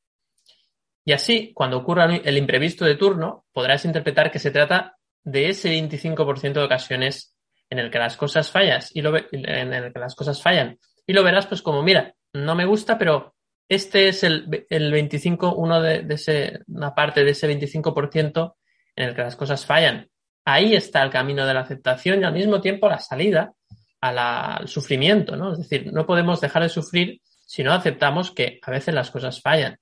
Y 1.05 1.13
así, 1.13 1.53
cuando 1.53 1.77
ocurra 1.77 2.05
el 2.15 2.37
imprevisto 2.37 2.85
de 2.85 2.95
turno, 2.95 3.45
podrás 3.51 3.85
interpretar 3.85 4.31
que 4.31 4.39
se 4.39 4.51
trata 4.51 4.97
de 5.23 5.49
ese 5.49 5.69
25% 5.69 6.53
de 6.53 6.63
ocasiones 6.63 7.35
en 7.69 7.79
el 7.79 7.91
que 7.91 7.99
las 7.99 8.17
cosas 8.17 8.51
fallas 8.51 8.95
y 8.95 9.01
lo 9.01 9.15
en 9.17 9.73
el 9.73 9.93
que 9.93 9.99
las 9.99 10.15
cosas 10.15 10.41
fallan. 10.41 10.77
Y 11.09 11.13
lo 11.13 11.23
verás 11.23 11.47
pues 11.47 11.63
como, 11.63 11.81
mira, 11.81 12.13
no 12.33 12.53
me 12.53 12.65
gusta, 12.65 12.99
pero 12.99 13.33
este 13.67 14.09
es 14.09 14.23
el, 14.23 14.67
el 14.69 14.91
25, 14.91 15.55
uno 15.55 15.81
de, 15.81 16.05
ese, 16.07 16.59
una 16.67 16.93
parte 16.93 17.23
de 17.23 17.31
ese 17.31 17.49
25% 17.49 18.53
en 18.95 19.09
el 19.09 19.15
que 19.15 19.23
las 19.23 19.35
cosas 19.35 19.65
fallan. 19.65 20.07
Ahí 20.45 20.75
está 20.75 21.01
el 21.01 21.09
camino 21.09 21.47
de 21.47 21.55
la 21.55 21.61
aceptación 21.61 22.21
y 22.21 22.25
al 22.25 22.33
mismo 22.33 22.61
tiempo 22.61 22.87
la 22.87 22.99
salida 22.99 23.53
al 24.01 24.67
sufrimiento, 24.67 25.35
¿no? 25.35 25.53
Es 25.53 25.57
decir, 25.57 25.91
no 25.91 26.05
podemos 26.05 26.41
dejar 26.41 26.61
de 26.61 26.69
sufrir 26.69 27.21
si 27.23 27.63
no 27.63 27.73
aceptamos 27.73 28.29
que 28.29 28.59
a 28.61 28.69
veces 28.69 28.93
las 28.93 29.09
cosas 29.09 29.41
fallan. 29.41 29.79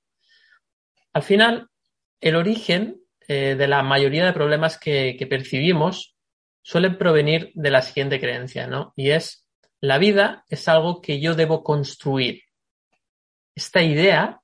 Al 1.11 1.23
final, 1.23 1.67
el 2.21 2.37
origen 2.37 3.01
eh, 3.27 3.55
de 3.57 3.67
la 3.67 3.83
mayoría 3.83 4.25
de 4.25 4.31
problemas 4.31 4.79
que, 4.79 5.17
que 5.19 5.27
percibimos 5.27 6.15
suelen 6.61 6.97
provenir 6.97 7.51
de 7.53 7.71
la 7.71 7.81
siguiente 7.81 8.17
creencia, 8.17 8.67
¿no? 8.67 8.93
Y 8.95 9.09
es, 9.09 9.46
la 9.81 9.97
vida 9.97 10.43
es 10.49 10.67
algo 10.67 11.01
que 11.01 11.19
yo 11.19 11.35
debo 11.35 11.63
construir. 11.63 12.41
Esta 13.55 13.81
idea, 13.81 14.39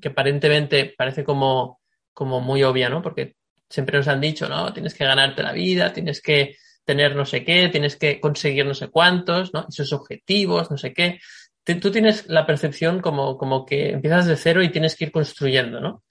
que 0.00 0.08
aparentemente 0.08 0.94
parece 0.96 1.24
como, 1.24 1.80
como 2.12 2.40
muy 2.40 2.62
obvia, 2.62 2.88
¿no? 2.88 3.02
Porque 3.02 3.36
siempre 3.68 3.98
nos 3.98 4.08
han 4.08 4.20
dicho, 4.20 4.48
no, 4.48 4.72
tienes 4.72 4.94
que 4.94 5.04
ganarte 5.04 5.42
la 5.42 5.52
vida, 5.52 5.92
tienes 5.92 6.20
que 6.20 6.56
tener 6.84 7.14
no 7.14 7.26
sé 7.26 7.44
qué, 7.44 7.68
tienes 7.68 7.96
que 7.96 8.18
conseguir 8.18 8.64
no 8.64 8.74
sé 8.74 8.88
cuántos, 8.88 9.52
¿no? 9.52 9.66
Esos 9.68 9.92
objetivos, 9.92 10.70
no 10.70 10.78
sé 10.78 10.92
qué 10.94 11.18
tú 11.76 11.90
tienes 11.90 12.26
la 12.28 12.46
percepción 12.46 13.00
como, 13.00 13.36
como 13.36 13.64
que 13.66 13.90
empiezas 13.90 14.26
de 14.26 14.36
cero 14.36 14.62
y 14.62 14.70
tienes 14.70 14.96
que 14.96 15.06
ir 15.06 15.12
construyendo, 15.12 15.80
¿no? 15.80 16.04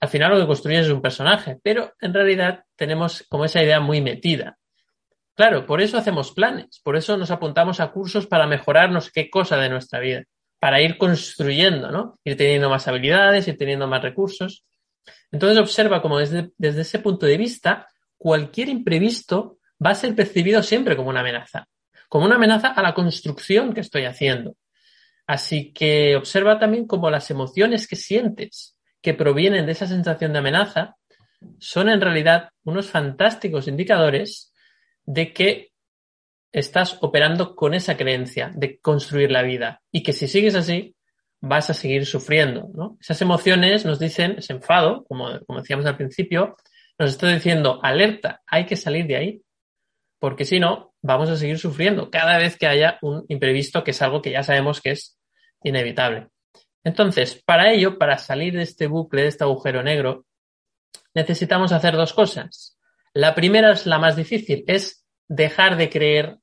Al 0.00 0.08
final 0.08 0.32
lo 0.32 0.40
que 0.40 0.46
construyes 0.46 0.86
es 0.86 0.92
un 0.92 1.02
personaje, 1.02 1.58
pero 1.62 1.94
en 2.00 2.14
realidad 2.14 2.64
tenemos 2.76 3.24
como 3.28 3.44
esa 3.44 3.62
idea 3.62 3.80
muy 3.80 4.00
metida. 4.00 4.58
Claro, 5.34 5.64
por 5.66 5.80
eso 5.80 5.96
hacemos 5.96 6.32
planes, 6.32 6.80
por 6.84 6.96
eso 6.96 7.16
nos 7.16 7.30
apuntamos 7.30 7.80
a 7.80 7.90
cursos 7.92 8.26
para 8.26 8.46
mejorar 8.46 8.90
no 8.90 9.00
sé 9.00 9.10
qué 9.14 9.30
cosa 9.30 9.56
de 9.56 9.70
nuestra 9.70 9.98
vida, 9.98 10.24
para 10.58 10.80
ir 10.82 10.98
construyendo, 10.98 11.90
¿no? 11.90 12.18
Ir 12.24 12.36
teniendo 12.36 12.68
más 12.68 12.86
habilidades, 12.88 13.48
ir 13.48 13.56
teniendo 13.56 13.86
más 13.86 14.02
recursos. 14.02 14.64
Entonces 15.32 15.58
observa 15.58 16.02
como 16.02 16.18
desde, 16.18 16.50
desde 16.58 16.82
ese 16.82 16.98
punto 16.98 17.24
de 17.24 17.38
vista, 17.38 17.88
cualquier 18.18 18.68
imprevisto 18.68 19.58
va 19.84 19.90
a 19.90 19.94
ser 19.94 20.14
percibido 20.14 20.62
siempre 20.62 20.96
como 20.96 21.08
una 21.08 21.20
amenaza. 21.20 21.66
como 22.08 22.26
una 22.26 22.34
amenaza 22.34 22.68
a 22.68 22.82
la 22.82 22.92
construcción 22.92 23.72
que 23.72 23.80
estoy 23.80 24.04
haciendo. 24.04 24.56
Así 25.26 25.72
que 25.72 26.16
observa 26.16 26.58
también 26.58 26.86
cómo 26.86 27.08
las 27.08 27.30
emociones 27.30 27.86
que 27.86 27.96
sientes 27.96 28.76
que 29.00 29.14
provienen 29.14 29.64
de 29.64 29.72
esa 29.72 29.86
sensación 29.86 30.32
de 30.32 30.40
amenaza 30.40 30.96
son 31.58 31.88
en 31.88 32.00
realidad 32.00 32.50
unos 32.64 32.90
fantásticos 32.90 33.68
indicadores 33.68 34.49
de 35.04 35.32
que 35.32 35.72
estás 36.52 36.98
operando 37.00 37.54
con 37.54 37.74
esa 37.74 37.96
creencia 37.96 38.50
de 38.54 38.78
construir 38.80 39.30
la 39.30 39.42
vida 39.42 39.82
y 39.92 40.02
que 40.02 40.12
si 40.12 40.26
sigues 40.26 40.54
así 40.54 40.96
vas 41.40 41.70
a 41.70 41.74
seguir 41.74 42.06
sufriendo. 42.06 42.96
Esas 43.00 43.22
emociones 43.22 43.84
nos 43.84 43.98
dicen, 43.98 44.36
ese 44.38 44.52
enfado, 44.52 45.04
como, 45.04 45.40
como 45.46 45.60
decíamos 45.60 45.86
al 45.86 45.96
principio, 45.96 46.56
nos 46.98 47.10
está 47.10 47.28
diciendo, 47.28 47.80
alerta, 47.82 48.42
hay 48.46 48.66
que 48.66 48.76
salir 48.76 49.06
de 49.06 49.16
ahí, 49.16 49.42
porque 50.18 50.44
si 50.44 50.60
no, 50.60 50.94
vamos 51.00 51.30
a 51.30 51.36
seguir 51.36 51.58
sufriendo 51.58 52.10
cada 52.10 52.36
vez 52.36 52.58
que 52.58 52.66
haya 52.66 52.98
un 53.00 53.24
imprevisto, 53.28 53.82
que 53.82 53.92
es 53.92 54.02
algo 54.02 54.20
que 54.20 54.32
ya 54.32 54.42
sabemos 54.42 54.82
que 54.82 54.90
es 54.90 55.18
inevitable. 55.62 56.28
Entonces, 56.84 57.42
para 57.42 57.72
ello, 57.72 57.98
para 57.98 58.18
salir 58.18 58.54
de 58.54 58.62
este 58.62 58.86
bucle, 58.86 59.22
de 59.22 59.28
este 59.28 59.44
agujero 59.44 59.82
negro, 59.82 60.26
necesitamos 61.14 61.72
hacer 61.72 61.96
dos 61.96 62.12
cosas. 62.12 62.78
La 63.12 63.34
primera 63.34 63.72
es 63.72 63.86
la 63.86 63.98
más 63.98 64.16
difícil, 64.16 64.64
es 64.66 65.04
dejar 65.28 65.76
de 65.76 65.90
creer 65.90 66.38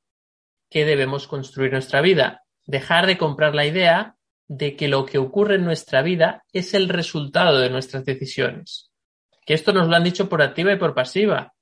que 0.69 0.86
debemos 0.86 1.27
construir 1.27 1.71
nuestra 1.71 2.01
vida, 2.01 2.43
dejar 2.65 3.08
de 3.08 3.17
comprar 3.17 3.56
la 3.56 3.65
idea 3.65 4.15
de 4.47 4.75
que 4.75 4.88
lo 4.88 5.06
que 5.06 5.17
ocurre 5.17 5.56
en 5.56 5.65
nuestra 5.65 6.01
vida 6.01 6.43
es 6.51 6.73
el 6.73 6.89
resultado 6.89 7.60
de 7.60 7.69
nuestras 7.69 8.06
decisiones. 8.06 8.91
Que 9.45 9.53
esto 9.53 9.71
nos 9.71 9.88
lo 9.88 9.95
han 9.95 10.03
dicho 10.03 10.27
por 10.27 10.41
activa 10.41 10.73
y 10.73 10.77
por 10.77 10.93
pasiva. 10.93 11.53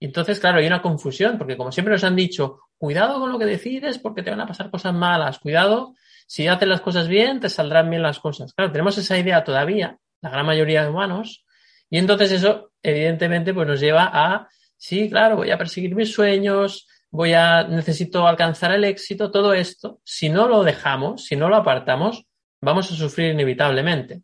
Entonces, 0.00 0.40
claro, 0.40 0.58
hay 0.58 0.66
una 0.66 0.82
confusión, 0.82 1.38
porque 1.38 1.56
como 1.56 1.72
siempre 1.72 1.92
nos 1.92 2.04
han 2.04 2.16
dicho, 2.16 2.60
cuidado 2.78 3.20
con 3.20 3.32
lo 3.32 3.38
que 3.38 3.46
decides 3.46 3.98
porque 3.98 4.22
te 4.22 4.30
van 4.30 4.40
a 4.40 4.46
pasar 4.46 4.70
cosas 4.70 4.94
malas, 4.94 5.38
cuidado, 5.38 5.94
si 6.26 6.48
haces 6.48 6.68
las 6.68 6.80
cosas 6.80 7.08
bien, 7.08 7.40
te 7.40 7.48
saldrán 7.48 7.88
bien 7.88 8.02
las 8.02 8.18
cosas. 8.18 8.52
Claro, 8.54 8.72
tenemos 8.72 8.96
esa 8.98 9.18
idea 9.18 9.44
todavía, 9.44 9.98
la 10.20 10.30
gran 10.30 10.46
mayoría 10.46 10.82
de 10.82 10.90
humanos, 10.90 11.44
y 11.88 11.98
entonces 11.98 12.32
eso, 12.32 12.72
evidentemente, 12.86 13.52
pues 13.52 13.66
nos 13.66 13.80
lleva 13.80 14.10
a, 14.12 14.48
sí, 14.76 15.10
claro, 15.10 15.36
voy 15.36 15.50
a 15.50 15.58
perseguir 15.58 15.94
mis 15.94 16.12
sueños, 16.12 16.86
voy 17.10 17.32
a, 17.32 17.64
necesito 17.64 18.26
alcanzar 18.26 18.72
el 18.72 18.84
éxito, 18.84 19.30
todo 19.30 19.54
esto, 19.54 20.00
si 20.04 20.28
no 20.28 20.46
lo 20.46 20.62
dejamos, 20.62 21.24
si 21.24 21.36
no 21.36 21.48
lo 21.48 21.56
apartamos, 21.56 22.24
vamos 22.60 22.90
a 22.92 22.94
sufrir 22.94 23.32
inevitablemente. 23.32 24.22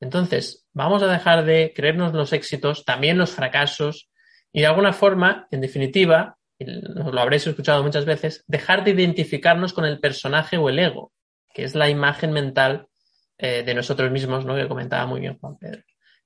Entonces, 0.00 0.66
vamos 0.72 1.02
a 1.02 1.08
dejar 1.08 1.44
de 1.44 1.72
creernos 1.74 2.12
los 2.12 2.32
éxitos, 2.32 2.84
también 2.84 3.18
los 3.18 3.30
fracasos, 3.30 4.08
y 4.52 4.60
de 4.60 4.66
alguna 4.66 4.92
forma, 4.92 5.48
en 5.50 5.60
definitiva, 5.60 6.36
lo 6.58 7.20
habréis 7.20 7.46
escuchado 7.46 7.82
muchas 7.82 8.04
veces, 8.04 8.44
dejar 8.46 8.84
de 8.84 8.92
identificarnos 8.92 9.72
con 9.72 9.84
el 9.84 9.98
personaje 9.98 10.56
o 10.56 10.68
el 10.68 10.78
ego, 10.78 11.12
que 11.52 11.64
es 11.64 11.74
la 11.74 11.88
imagen 11.88 12.32
mental 12.32 12.86
eh, 13.38 13.64
de 13.64 13.74
nosotros 13.74 14.12
mismos, 14.12 14.44
¿no? 14.44 14.54
Que 14.54 14.68
comentaba 14.68 15.06
muy 15.06 15.20
bien 15.20 15.38
Juan 15.38 15.56
Pedro, 15.58 15.82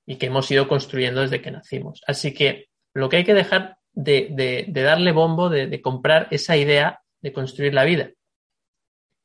y 0.08 0.16
que 0.16 0.26
hemos 0.26 0.50
ido 0.50 0.66
construyendo 0.66 1.20
desde 1.20 1.42
que 1.42 1.50
nacimos. 1.50 2.00
Así 2.06 2.32
que 2.32 2.70
lo 2.94 3.10
que 3.10 3.18
hay 3.18 3.24
que 3.24 3.34
dejar 3.34 3.76
de, 3.92 4.64
darle 4.72 5.12
bombo, 5.12 5.50
de, 5.50 5.82
comprar 5.82 6.28
esa 6.30 6.56
idea 6.56 7.02
de 7.20 7.30
construir 7.34 7.74
la 7.74 7.84
vida. 7.84 8.10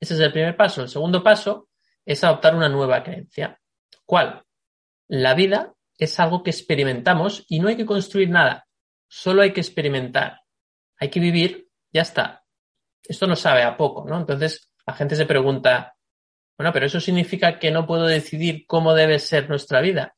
Ese 0.02 0.16
es 0.16 0.20
el 0.20 0.34
primer 0.34 0.58
paso. 0.58 0.82
El 0.82 0.90
segundo 0.90 1.24
paso 1.24 1.70
es 2.06 2.22
adoptar 2.26 2.54
una 2.54 2.68
nueva 2.68 3.02
creencia. 3.02 3.58
¿Cuál? 4.04 4.44
La 5.08 5.34
vida 5.36 5.74
es 5.98 6.20
algo 6.20 6.44
que 6.44 6.50
experimentamos 6.50 7.46
y 7.48 7.62
no 7.62 7.70
hay 7.70 7.78
que 7.78 7.86
construir 7.86 8.30
nada. 8.30 8.68
Solo 9.08 9.42
hay 9.42 9.54
que 9.54 9.62
experimentar. 9.62 10.42
Hay 11.00 11.10
que 11.10 11.22
vivir, 11.22 11.70
ya 11.94 12.02
está. 12.02 12.44
Esto 13.02 13.26
no 13.26 13.38
sabe 13.38 13.64
a 13.64 13.78
poco, 13.78 14.04
¿no? 14.06 14.18
Entonces 14.18 14.70
la 14.86 14.94
gente 14.96 15.16
se 15.16 15.26
pregunta, 15.26 15.96
bueno, 16.58 16.74
pero 16.74 16.88
eso 16.88 17.00
significa 17.00 17.58
que 17.58 17.72
no 17.72 17.88
puedo 17.88 18.06
decidir 18.06 18.66
cómo 18.68 18.94
debe 18.94 19.20
ser 19.20 19.48
nuestra 19.48 19.80
vida. 19.80 20.14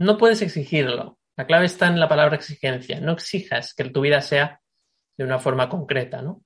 No 0.00 0.16
puedes 0.16 0.40
exigirlo. 0.40 1.18
La 1.36 1.46
clave 1.46 1.66
está 1.66 1.86
en 1.86 2.00
la 2.00 2.08
palabra 2.08 2.34
exigencia. 2.34 3.00
No 3.00 3.12
exijas 3.12 3.74
que 3.74 3.84
tu 3.84 4.00
vida 4.00 4.22
sea 4.22 4.60
de 5.16 5.24
una 5.24 5.38
forma 5.38 5.68
concreta, 5.68 6.22
¿no? 6.22 6.42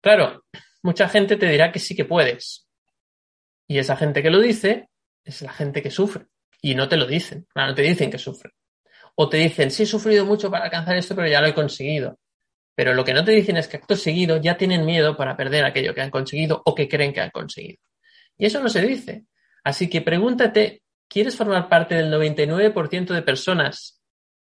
Claro, 0.00 0.44
mucha 0.82 1.08
gente 1.08 1.36
te 1.36 1.48
dirá 1.48 1.72
que 1.72 1.80
sí 1.80 1.96
que 1.96 2.04
puedes. 2.04 2.68
Y 3.66 3.78
esa 3.78 3.96
gente 3.96 4.22
que 4.22 4.30
lo 4.30 4.38
dice 4.38 4.88
es 5.24 5.42
la 5.42 5.52
gente 5.52 5.82
que 5.82 5.90
sufre. 5.90 6.26
Y 6.62 6.76
no 6.76 6.88
te 6.88 6.96
lo 6.96 7.06
dicen. 7.06 7.48
Claro, 7.52 7.70
no 7.70 7.74
te 7.74 7.82
dicen 7.82 8.12
que 8.12 8.18
sufre. 8.18 8.52
O 9.16 9.28
te 9.28 9.38
dicen, 9.38 9.72
sí, 9.72 9.82
he 9.82 9.86
sufrido 9.86 10.24
mucho 10.24 10.48
para 10.48 10.66
alcanzar 10.66 10.96
esto, 10.96 11.16
pero 11.16 11.26
ya 11.26 11.40
lo 11.40 11.48
he 11.48 11.54
conseguido. 11.54 12.20
Pero 12.76 12.94
lo 12.94 13.04
que 13.04 13.12
no 13.12 13.24
te 13.24 13.32
dicen 13.32 13.56
es 13.56 13.66
que 13.66 13.78
acto 13.78 13.96
seguido 13.96 14.36
ya 14.36 14.56
tienen 14.56 14.86
miedo 14.86 15.16
para 15.16 15.36
perder 15.36 15.64
aquello 15.64 15.92
que 15.92 16.02
han 16.02 16.10
conseguido 16.10 16.62
o 16.64 16.76
que 16.76 16.88
creen 16.88 17.12
que 17.12 17.22
han 17.22 17.30
conseguido. 17.30 17.82
Y 18.38 18.46
eso 18.46 18.62
no 18.62 18.68
se 18.68 18.82
dice. 18.82 19.24
Así 19.64 19.90
que 19.90 20.00
pregúntate 20.00 20.84
¿Quieres 21.08 21.36
formar 21.36 21.68
parte 21.68 21.94
del 21.94 22.12
99% 22.12 23.14
de 23.14 23.22
personas 23.22 24.00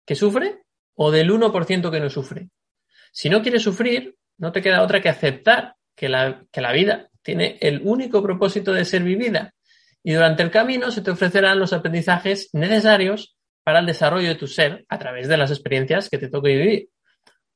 que 0.06 0.16
sufre 0.16 0.64
o 0.96 1.12
del 1.12 1.32
1% 1.32 1.92
que 1.92 2.00
no 2.00 2.10
sufre? 2.10 2.50
Si 3.12 3.30
no 3.30 3.42
quieres 3.42 3.64
sufrir, 3.64 4.16
no 4.38 4.52
te 4.52 4.62
queda 4.62 4.84
otra 4.84 5.02
que 5.02 5.10
aceptar 5.10 5.76
que 5.96 6.10
la, 6.10 6.44
que 6.52 6.62
la 6.62 6.72
vida 6.72 7.10
tiene 7.22 7.58
el 7.62 7.82
único 7.84 8.24
propósito 8.24 8.74
de 8.74 8.86
ser 8.86 9.04
vivida 9.04 9.54
y 10.04 10.14
durante 10.14 10.44
el 10.44 10.52
camino 10.52 10.92
se 10.92 11.02
te 11.02 11.12
ofrecerán 11.12 11.60
los 11.60 11.74
aprendizajes 11.74 12.50
necesarios 12.54 13.38
para 13.64 13.80
el 13.80 13.86
desarrollo 13.86 14.30
de 14.30 14.36
tu 14.36 14.48
ser 14.48 14.86
a 14.90 14.98
través 14.98 15.28
de 15.28 15.38
las 15.38 15.52
experiencias 15.52 16.10
que 16.10 16.18
te 16.18 16.30
toque 16.30 16.56
vivir. 16.56 16.90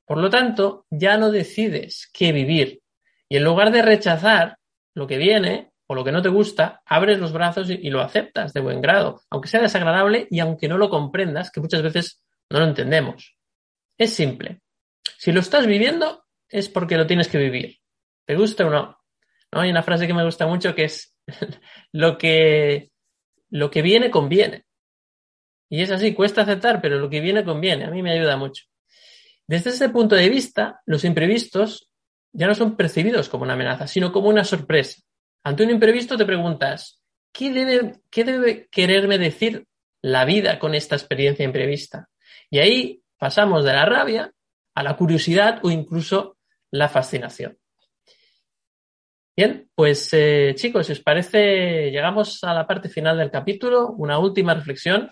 Por 0.06 0.20
lo 0.20 0.30
tanto, 0.30 0.86
ya 0.92 1.18
no 1.18 1.32
decides 1.32 2.10
qué 2.14 2.32
vivir 2.32 2.82
y 3.28 3.38
en 3.38 3.44
lugar 3.44 3.72
de 3.72 3.82
rechazar 3.82 4.58
lo 4.94 5.08
que 5.08 5.18
viene, 5.18 5.72
o 5.88 5.96
lo 5.96 6.04
que 6.04 6.12
no 6.12 6.22
te 6.22 6.30
gusta, 6.30 6.82
abres 6.86 7.20
los 7.20 7.32
brazos 7.32 7.70
y, 7.70 7.90
lo 7.90 8.02
aceptas 8.02 8.54
de 8.54 8.62
buen 8.62 8.82
grado, 8.82 9.22
aunque 9.30 9.48
sea 9.48 9.62
desagradable 9.62 10.28
y 10.30 10.40
aunque 10.40 10.68
no 10.68 10.78
lo 10.78 10.90
comprendas, 10.90 11.52
que 11.52 11.62
muchas 11.62 11.82
veces 11.84 12.24
no 12.50 12.60
lo 12.60 12.66
entendemos. 12.66 13.38
Es 13.98 14.14
simple. 14.14 14.62
Si 15.18 15.32
lo 15.32 15.40
estás 15.40 15.68
viviendo, 15.68 16.26
es 16.50 16.70
porque 16.70 16.98
lo 16.98 17.08
tienes 17.08 17.28
que 17.28 17.38
vivir. 17.38 17.78
¿Te 18.26 18.36
gusta 18.36 18.66
o 18.66 18.70
no? 18.70 19.00
¿No? 19.52 19.62
Hay 19.62 19.70
una 19.70 19.84
frase 19.84 20.08
que 20.08 20.14
me 20.14 20.26
gusta 20.26 20.48
mucho 20.48 20.74
que 20.74 20.86
es 20.86 21.16
lo 21.92 22.18
que, 22.18 22.92
lo 23.50 23.70
que 23.70 23.82
viene 23.82 24.10
conviene. 24.10 24.66
Y 25.70 25.82
es 25.82 25.92
así, 25.92 26.14
cuesta 26.14 26.42
aceptar, 26.42 26.82
pero 26.82 27.00
lo 27.00 27.10
que 27.10 27.22
viene 27.22 27.44
conviene. 27.44 27.86
A 27.86 27.92
mí 27.92 28.02
me 28.02 28.12
ayuda 28.12 28.38
mucho. 28.38 28.66
Desde 29.48 29.70
ese 29.70 29.90
punto 29.90 30.16
de 30.16 30.30
vista, 30.30 30.82
los 30.86 31.04
imprevistos 31.04 31.90
ya 32.34 32.48
no 32.48 32.56
son 32.56 32.76
percibidos 32.76 33.30
como 33.30 33.44
una 33.44 33.54
amenaza, 33.54 33.88
sino 33.88 34.12
como 34.12 34.30
una 34.30 34.44
sorpresa. 34.44 35.02
Ante 35.46 35.64
un 35.64 35.70
imprevisto 35.70 36.18
te 36.18 36.26
preguntas, 36.26 37.00
¿qué 37.32 37.52
debe, 37.52 38.68
quererme 38.72 39.20
decir 39.20 39.68
la 40.02 40.26
vida 40.26 40.58
con 40.58 40.74
esta 40.74 40.96
experiencia 40.96 41.46
imprevista? 41.46 42.10
Y 42.50 42.58
ahí 42.58 43.04
pasamos 43.20 43.64
de 43.64 43.74
la 43.74 43.86
rabia 43.86 44.34
a 44.74 44.82
la 44.82 44.98
curiosidad 44.98 45.60
o 45.62 45.70
incluso 45.70 46.40
la 46.72 46.90
fascinación. 46.90 47.60
Bien, 49.38 49.70
pues 49.76 50.10
eh, 50.14 50.54
chicos, 50.56 50.88
si 50.88 50.94
os 50.94 51.02
parece, 51.02 51.92
llegamos 51.92 52.44
a 52.44 52.52
la 52.52 52.66
parte 52.66 52.90
final 52.90 53.16
del 53.20 53.30
capítulo, 53.30 53.90
una 53.90 54.18
última 54.18 54.56
reflexión 54.56 55.12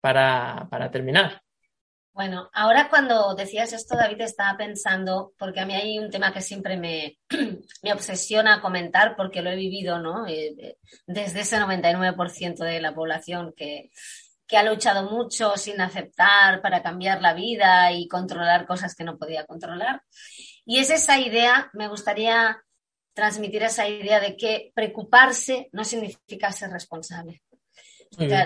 para, 0.00 0.68
para 0.70 0.88
terminar. 0.92 1.42
Bueno, 2.14 2.48
ahora 2.52 2.88
cuando 2.88 3.34
decías 3.34 3.72
esto, 3.72 3.96
David, 3.96 4.20
estaba 4.20 4.56
pensando, 4.56 5.32
porque 5.36 5.58
a 5.58 5.66
mí 5.66 5.74
hay 5.74 5.98
un 5.98 6.10
tema 6.10 6.32
que 6.32 6.40
siempre 6.40 6.76
me, 6.76 7.18
obsesiona 7.92 8.60
comentar 8.62 9.16
porque 9.16 9.42
lo 9.42 9.50
he 9.50 9.56
vivido, 9.56 9.98
¿no? 9.98 10.24
Eh, 10.24 10.54
eh, 10.56 10.78
desde 11.08 11.40
ese 11.40 11.58
99% 11.58 12.58
de 12.58 12.80
la 12.80 12.94
población 12.94 13.52
que, 13.56 13.90
que 14.46 14.56
ha 14.56 14.62
luchado 14.62 15.10
mucho 15.10 15.56
sin 15.56 15.80
aceptar 15.80 16.62
para 16.62 16.84
cambiar 16.84 17.20
la 17.20 17.34
vida 17.34 17.90
y 17.90 18.06
controlar 18.06 18.64
cosas 18.64 18.94
que 18.94 19.02
no 19.02 19.18
podía 19.18 19.44
controlar. 19.44 20.00
Y 20.64 20.78
es 20.78 20.90
esa 20.90 21.18
idea, 21.18 21.68
me 21.72 21.88
gustaría 21.88 22.62
transmitir 23.12 23.64
esa 23.64 23.88
idea 23.88 24.20
de 24.20 24.36
que 24.36 24.70
preocuparse 24.72 25.68
no 25.72 25.84
significa 25.84 26.52
ser 26.52 26.70
responsable 26.70 27.42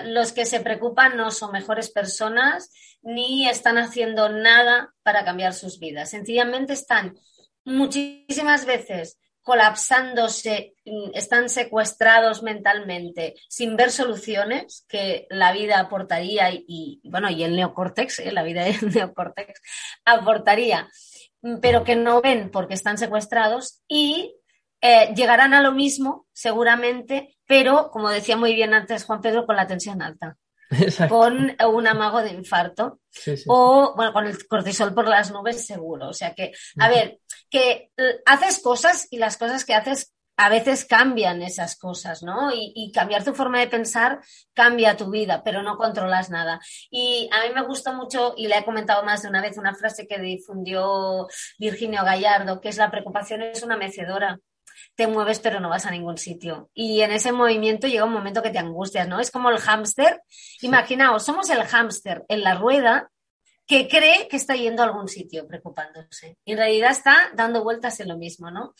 los 0.05 0.31
que 0.31 0.45
se 0.45 0.59
preocupan 0.59 1.17
no 1.17 1.31
son 1.31 1.51
mejores 1.51 1.89
personas 1.89 2.71
ni 3.01 3.47
están 3.47 3.77
haciendo 3.77 4.29
nada 4.29 4.93
para 5.03 5.23
cambiar 5.23 5.53
sus 5.53 5.79
vidas. 5.79 6.09
Sencillamente 6.09 6.73
están 6.73 7.17
muchísimas 7.63 8.65
veces 8.65 9.17
colapsándose, 9.41 10.75
mm, 10.85 11.11
están 11.15 11.49
secuestrados 11.49 12.43
mentalmente 12.43 13.35
sin 13.47 13.75
ver 13.75 13.89
soluciones 13.89 14.85
que 14.87 15.27
la 15.29 15.51
vida 15.53 15.79
aportaría 15.79 16.51
y, 16.51 17.01
bueno, 17.05 17.29
y 17.29 17.43
el 17.43 17.55
neocórtex, 17.55 18.19
¿eh? 18.19 18.31
la 18.31 18.43
vida 18.43 18.63
del 18.65 18.93
neocórtex 18.93 19.59
aportaría, 20.05 20.89
pero 21.61 21.83
que 21.83 21.95
no 21.95 22.21
ven 22.21 22.51
porque 22.51 22.73
están 22.73 22.97
secuestrados 22.97 23.81
y 23.87 24.35
eh, 24.81 25.13
llegarán 25.15 25.53
a 25.53 25.61
lo 25.61 25.71
mismo 25.73 26.27
seguramente 26.31 27.37
pero 27.49 27.89
como 27.89 28.11
decía 28.11 28.37
muy 28.37 28.53
bien 28.53 28.75
antes 28.75 29.05
Juan 29.05 29.21
Pedro, 29.21 29.47
con 29.47 29.55
la 29.55 29.65
tensión 29.65 30.03
alta. 30.03 30.37
con 31.09 31.57
un 31.67 31.87
amago 31.87 32.21
de 32.21 32.29
infarto 32.29 32.99
o 33.47 33.95
bueno, 33.95 34.13
con 34.13 34.27
el 34.27 34.47
cortisol 34.47 34.93
por 34.93 35.07
las 35.07 35.31
nubes 35.31 35.65
seguro. 35.65 36.09
O 36.09 36.13
sea 36.13 36.35
que, 36.35 36.51
a 36.77 36.87
ver, 36.87 37.17
que 37.49 37.89
haces 38.27 38.59
cosas 38.59 39.07
y 39.09 39.17
las 39.17 39.37
cosas 39.37 39.65
que 39.65 39.73
haces 39.73 40.13
a 40.37 40.47
veces 40.47 40.85
cambian 40.85 41.41
esas 41.41 41.75
cosas, 41.75 42.21
¿no? 42.21 42.51
Y, 42.53 42.91
cambiar 42.93 43.25
tu 43.25 43.33
forma 43.33 43.59
de 43.59 43.67
pensar 43.67 44.21
cambia 44.53 44.95
tu 44.95 45.09
vida, 45.09 45.41
pero 45.43 45.63
no 45.63 45.75
controlas 45.75 46.29
nada. 46.29 46.61
Y 46.89 47.29
a 47.33 47.45
mí 47.45 47.53
me 47.53 47.65
gustó 47.65 47.93
mucho, 47.93 48.35
y 48.37 48.47
le 48.47 48.59
he 48.59 48.63
comentado 48.63 49.03
más 49.03 49.23
de 49.23 49.27
una 49.27 49.41
vez, 49.41 49.57
una 49.57 49.75
frase 49.75 50.07
que 50.07 50.17
difundió 50.17 51.27
Virginio 51.57 52.05
Gallardo, 52.05 52.61
que 52.61 52.69
es 52.69 52.77
la 52.77 52.89
preocupación 52.89 53.41
es 53.41 53.63
una 53.63 53.75
mecedora. 53.75 54.39
Te 54.95 55.07
mueves 55.07 55.39
pero 55.39 55.59
no 55.59 55.69
vas 55.69 55.85
a 55.85 55.91
ningún 55.91 56.17
sitio. 56.17 56.69
Y 56.73 57.01
en 57.01 57.11
ese 57.11 57.31
movimiento 57.31 57.87
llega 57.87 58.05
un 58.05 58.13
momento 58.13 58.41
que 58.41 58.49
te 58.49 58.59
angustias, 58.59 59.07
¿no? 59.07 59.19
Es 59.19 59.31
como 59.31 59.49
el 59.49 59.59
hámster. 59.59 60.21
Imaginaos, 60.61 61.23
somos 61.23 61.49
el 61.49 61.63
hámster 61.63 62.25
en 62.27 62.43
la 62.43 62.55
rueda 62.55 63.11
que 63.69 63.87
cree 63.87 64.27
que 64.27 64.37
está 64.37 64.55
yendo 64.55 64.81
a 64.81 64.85
algún 64.85 65.07
sitio 65.07 65.47
preocupándose. 65.47 66.39
Y 66.43 66.53
en 66.53 66.57
realidad 66.57 66.89
está 66.89 67.29
dando 67.35 67.63
vueltas 67.63 67.99
en 67.99 68.07
lo 68.07 68.17
mismo, 68.17 68.49
¿no? 68.49 68.73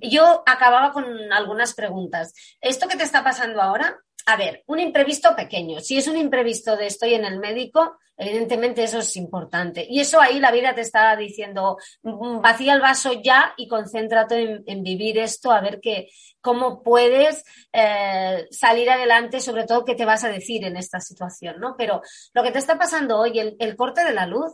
Yo 0.00 0.42
acababa 0.46 0.92
con 0.92 1.04
algunas 1.32 1.74
preguntas. 1.74 2.34
¿Esto 2.60 2.88
que 2.88 2.96
te 2.96 3.04
está 3.04 3.22
pasando 3.22 3.62
ahora? 3.62 4.00
A 4.26 4.36
ver, 4.36 4.64
un 4.66 4.80
imprevisto 4.80 5.36
pequeño. 5.36 5.80
Si 5.80 5.96
es 5.96 6.08
un 6.08 6.16
imprevisto 6.16 6.76
de 6.76 6.88
estoy 6.88 7.14
en 7.14 7.24
el 7.24 7.38
médico, 7.38 7.98
evidentemente 8.22 8.82
eso 8.82 8.98
es 8.98 9.16
importante. 9.16 9.86
Y 9.88 10.00
eso 10.00 10.20
ahí 10.20 10.40
la 10.40 10.50
vida 10.50 10.74
te 10.74 10.80
está 10.80 11.14
diciendo, 11.16 11.76
mm, 12.02 12.40
vacía 12.40 12.74
el 12.74 12.80
vaso 12.80 13.12
ya 13.22 13.54
y 13.56 13.68
concéntrate 13.68 14.62
en, 14.66 14.82
vivir 14.82 15.18
esto, 15.18 15.50
a 15.50 15.60
ver 15.60 15.80
qué, 15.80 16.08
cómo 16.40 16.82
puedes 16.82 17.44
eh, 17.72 18.46
salir 18.50 18.90
adelante, 18.90 19.40
sobre 19.40 19.64
todo 19.64 19.84
qué 19.84 19.94
te 19.94 20.04
vas 20.04 20.24
a 20.24 20.28
decir 20.28 20.64
en 20.64 20.76
esta 20.76 21.00
situación, 21.00 21.60
¿no? 21.60 21.74
Pero 21.76 22.02
lo 22.32 22.42
que 22.42 22.50
te 22.50 22.58
está 22.58 22.78
pasando 22.78 23.18
hoy, 23.18 23.38
el, 23.58 23.76
corte 23.76 24.04
de 24.04 24.12
la 24.12 24.26
luz, 24.26 24.52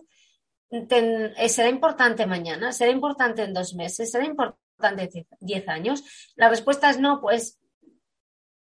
eh, 0.71 1.49
será 1.49 1.69
importante 1.69 2.27
mañana, 2.27 2.73
será 2.73 2.91
importante 2.91 3.43
en 3.43 3.55
dos 3.55 3.75
meses, 3.75 4.11
será 4.11 4.25
importante 4.25 5.27
diez 5.41 5.69
años. 5.69 6.05
La 6.37 6.49
respuesta 6.49 6.91
es 6.91 7.01
no, 7.01 7.21
pues 7.21 7.58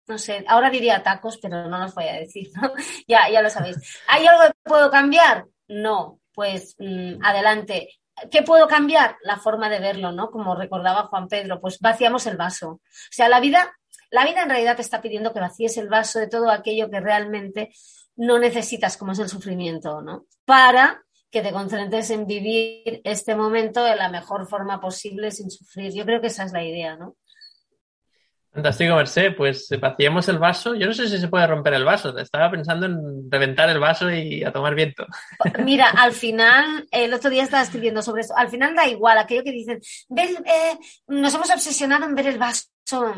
no 0.06 0.18
sé, 0.18 0.44
ahora 0.48 0.70
diría 0.70 1.02
tacos, 1.02 1.38
pero 1.38 1.68
no 1.68 1.78
los 1.78 1.94
voy 1.94 2.08
a 2.08 2.14
decir, 2.14 2.50
¿no? 2.60 2.72
ya, 3.08 3.28
ya 3.30 3.42
lo 3.42 3.50
sabéis. 3.50 3.76
¿Hay 4.08 4.26
algo 4.26 4.42
que 4.44 4.68
puedo 4.68 4.90
cambiar? 4.90 5.46
No, 5.68 6.20
pues 6.34 6.76
mm, 6.78 7.24
adelante. 7.24 7.88
¿Qué 8.30 8.42
puedo 8.42 8.68
cambiar? 8.68 9.16
La 9.22 9.38
forma 9.38 9.68
de 9.68 9.80
verlo, 9.80 10.12
¿no? 10.12 10.30
Como 10.30 10.54
recordaba 10.54 11.06
Juan 11.06 11.28
Pedro, 11.28 11.60
pues 11.60 11.80
vaciamos 11.80 12.26
el 12.26 12.36
vaso. 12.36 12.68
O 12.70 12.80
sea, 13.10 13.28
la 13.28 13.40
vida, 13.40 13.72
la 14.10 14.24
vida 14.24 14.42
en 14.42 14.50
realidad 14.50 14.76
te 14.76 14.82
está 14.82 15.00
pidiendo 15.00 15.32
que 15.32 15.40
vacíes 15.40 15.76
el 15.78 15.88
vaso 15.88 16.20
de 16.20 16.28
todo 16.28 16.50
aquello 16.50 16.90
que 16.90 17.00
realmente 17.00 17.72
no 18.16 18.38
necesitas, 18.38 18.96
como 18.96 19.12
es 19.12 19.18
el 19.18 19.28
sufrimiento, 19.28 20.00
¿no? 20.00 20.26
Para 20.44 21.02
que 21.30 21.42
te 21.42 21.50
concentres 21.50 22.10
en 22.10 22.26
vivir 22.26 23.00
este 23.02 23.34
momento 23.34 23.82
de 23.82 23.96
la 23.96 24.08
mejor 24.08 24.46
forma 24.46 24.80
posible 24.80 25.32
sin 25.32 25.50
sufrir. 25.50 25.92
Yo 25.92 26.04
creo 26.04 26.20
que 26.20 26.28
esa 26.28 26.44
es 26.44 26.52
la 26.52 26.62
idea, 26.62 26.94
¿no? 26.94 27.16
Fantástico, 28.54 28.94
Merced. 28.94 29.34
Pues 29.36 29.68
vaciamos 29.80 30.28
el 30.28 30.38
vaso. 30.38 30.76
Yo 30.76 30.86
no 30.86 30.92
sé 30.92 31.08
si 31.08 31.18
se 31.18 31.26
puede 31.26 31.46
romper 31.46 31.74
el 31.74 31.84
vaso. 31.84 32.16
Estaba 32.16 32.52
pensando 32.52 32.86
en 32.86 33.28
reventar 33.28 33.68
el 33.68 33.80
vaso 33.80 34.08
y 34.12 34.44
a 34.44 34.52
tomar 34.52 34.76
viento. 34.76 35.04
Mira, 35.64 35.88
al 35.90 36.12
final, 36.12 36.86
el 36.92 37.12
otro 37.12 37.30
día 37.30 37.42
estaba 37.42 37.64
escribiendo 37.64 38.00
sobre 38.00 38.22
eso. 38.22 38.36
Al 38.36 38.48
final 38.48 38.76
da 38.76 38.86
igual 38.86 39.18
aquello 39.18 39.42
que 39.42 39.50
dicen, 39.50 39.80
eh, 40.16 40.78
nos 41.08 41.34
hemos 41.34 41.50
obsesionado 41.50 42.04
en 42.04 42.14
ver 42.14 42.28
el 42.28 42.38
vaso 42.38 42.68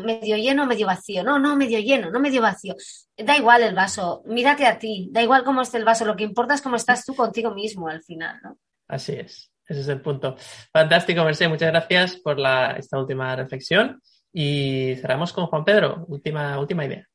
medio 0.03 0.37
lleno 0.37 0.63
o 0.63 0.65
medio 0.65 0.87
vacío. 0.87 1.23
No, 1.23 1.37
no, 1.37 1.55
medio 1.55 1.77
lleno, 1.79 2.09
no 2.09 2.19
medio 2.19 2.41
vacío. 2.41 2.73
Da 3.15 3.37
igual 3.37 3.61
el 3.61 3.75
vaso. 3.75 4.23
Mírate 4.25 4.65
a 4.65 4.79
ti. 4.79 5.07
Da 5.11 5.21
igual 5.21 5.43
cómo 5.43 5.61
esté 5.61 5.77
el 5.77 5.85
vaso. 5.85 6.03
Lo 6.03 6.15
que 6.15 6.23
importa 6.23 6.55
es 6.55 6.63
cómo 6.63 6.77
estás 6.77 7.05
tú 7.05 7.13
contigo 7.13 7.53
mismo 7.53 7.87
al 7.87 8.03
final, 8.03 8.39
¿no? 8.43 8.57
Así 8.87 9.13
es. 9.13 9.51
Ese 9.67 9.81
es 9.81 9.87
el 9.89 10.01
punto. 10.01 10.35
Fantástico, 10.73 11.23
Merced. 11.23 11.47
Muchas 11.47 11.69
gracias 11.69 12.15
por 12.15 12.39
la, 12.39 12.71
esta 12.71 12.97
última 12.97 13.35
reflexión. 13.35 14.01
Y 14.33 14.95
cerramos 15.01 15.33
con 15.33 15.47
Juan 15.47 15.65
Pedro, 15.65 16.05
última, 16.07 16.59
última 16.59 16.85
idea. 16.85 17.07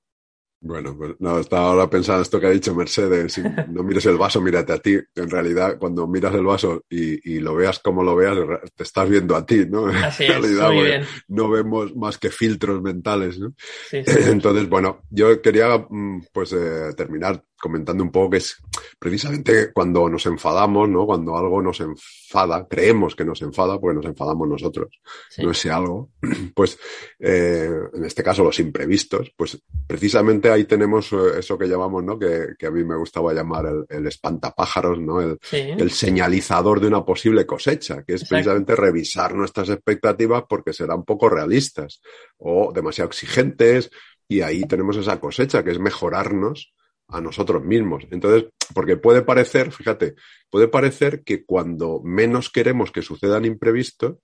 Bueno, 0.64 0.96
pues 0.96 1.14
no, 1.18 1.40
estaba 1.40 1.70
ahora 1.70 1.90
pensando 1.90 2.22
esto 2.22 2.38
que 2.38 2.46
ha 2.46 2.50
dicho 2.50 2.72
Mercedes, 2.72 3.32
si 3.32 3.42
no 3.68 3.82
mires 3.82 4.06
el 4.06 4.16
vaso, 4.16 4.40
mírate 4.40 4.72
a 4.72 4.78
ti. 4.78 4.96
En 5.16 5.28
realidad, 5.28 5.76
cuando 5.78 6.06
miras 6.06 6.32
el 6.34 6.44
vaso 6.44 6.84
y, 6.88 7.40
lo 7.40 7.56
veas 7.56 7.80
como 7.80 8.04
lo 8.04 8.14
veas, 8.14 8.38
te 8.76 8.84
estás 8.84 9.08
viendo 9.08 9.34
a 9.34 9.44
ti, 9.44 9.66
¿no? 9.68 9.86
Así 10.04 10.24
en 10.24 10.30
realidad, 10.30 10.70
muy 10.70 10.84
bien. 10.84 11.04
no 11.26 11.50
vemos 11.50 11.96
más 11.96 12.16
que 12.16 12.30
filtros 12.30 12.80
mentales, 12.80 13.40
¿no? 13.40 13.52
Entonces, 13.92 14.68
bueno, 14.68 15.02
yo 15.10 15.42
quería 15.42 15.78
mm, 15.78 16.26
pues 16.32 16.52
eh, 16.52 16.92
terminar 16.96 17.42
comentando 17.62 18.02
un 18.02 18.10
poco 18.10 18.30
que 18.30 18.38
es 18.38 18.56
precisamente 18.98 19.72
cuando 19.72 20.08
nos 20.08 20.26
enfadamos, 20.26 20.88
¿no? 20.88 21.06
Cuando 21.06 21.36
algo 21.36 21.62
nos 21.62 21.78
enfada, 21.80 22.66
creemos 22.68 23.14
que 23.14 23.24
nos 23.24 23.40
enfada 23.40 23.78
porque 23.78 23.94
nos 23.94 24.06
enfadamos 24.06 24.48
nosotros, 24.48 25.00
no 25.38 25.52
ese 25.52 25.70
algo, 25.70 26.10
pues 26.56 26.76
eh, 27.20 27.70
en 27.94 28.04
este 28.04 28.24
caso 28.24 28.42
los 28.42 28.58
imprevistos, 28.58 29.32
pues 29.36 29.62
precisamente 29.86 30.50
ahí 30.50 30.64
tenemos 30.64 31.12
eh, 31.12 31.38
eso 31.38 31.56
que 31.56 31.68
llamamos, 31.68 32.02
¿no? 32.02 32.18
Que, 32.18 32.66
a 32.66 32.70
mí 32.70 32.82
me 32.82 32.96
gustaba 32.96 33.32
llamar 33.32 33.66
el, 33.88 34.06
espantapájaros, 34.08 34.98
¿no? 34.98 35.20
El, 35.20 35.90
señalizador 35.92 36.80
de 36.80 36.88
una 36.88 37.04
posible 37.04 37.46
cosecha, 37.46 38.02
que 38.02 38.14
es 38.14 38.28
precisamente 38.28 38.74
revisar 38.74 39.36
nuestras 39.36 39.68
expectativas 39.68 40.42
porque 40.48 40.72
serán 40.72 41.04
poco 41.04 41.28
realistas 41.28 42.00
o 42.38 42.72
demasiado 42.74 43.08
exigentes 43.08 43.88
y 44.26 44.40
ahí 44.40 44.64
tenemos 44.64 44.96
esa 44.96 45.20
cosecha 45.20 45.62
que 45.62 45.70
es 45.70 45.78
mejorarnos 45.78 46.72
a 47.12 47.20
nosotros 47.20 47.62
mismos. 47.62 48.04
Entonces, 48.10 48.50
porque 48.74 48.96
puede 48.96 49.22
parecer, 49.22 49.70
fíjate, 49.70 50.14
puede 50.50 50.68
parecer 50.68 51.22
que 51.22 51.44
cuando 51.44 52.00
menos 52.02 52.50
queremos 52.50 52.90
que 52.90 53.02
sucedan 53.02 53.44
imprevistos, 53.44 54.16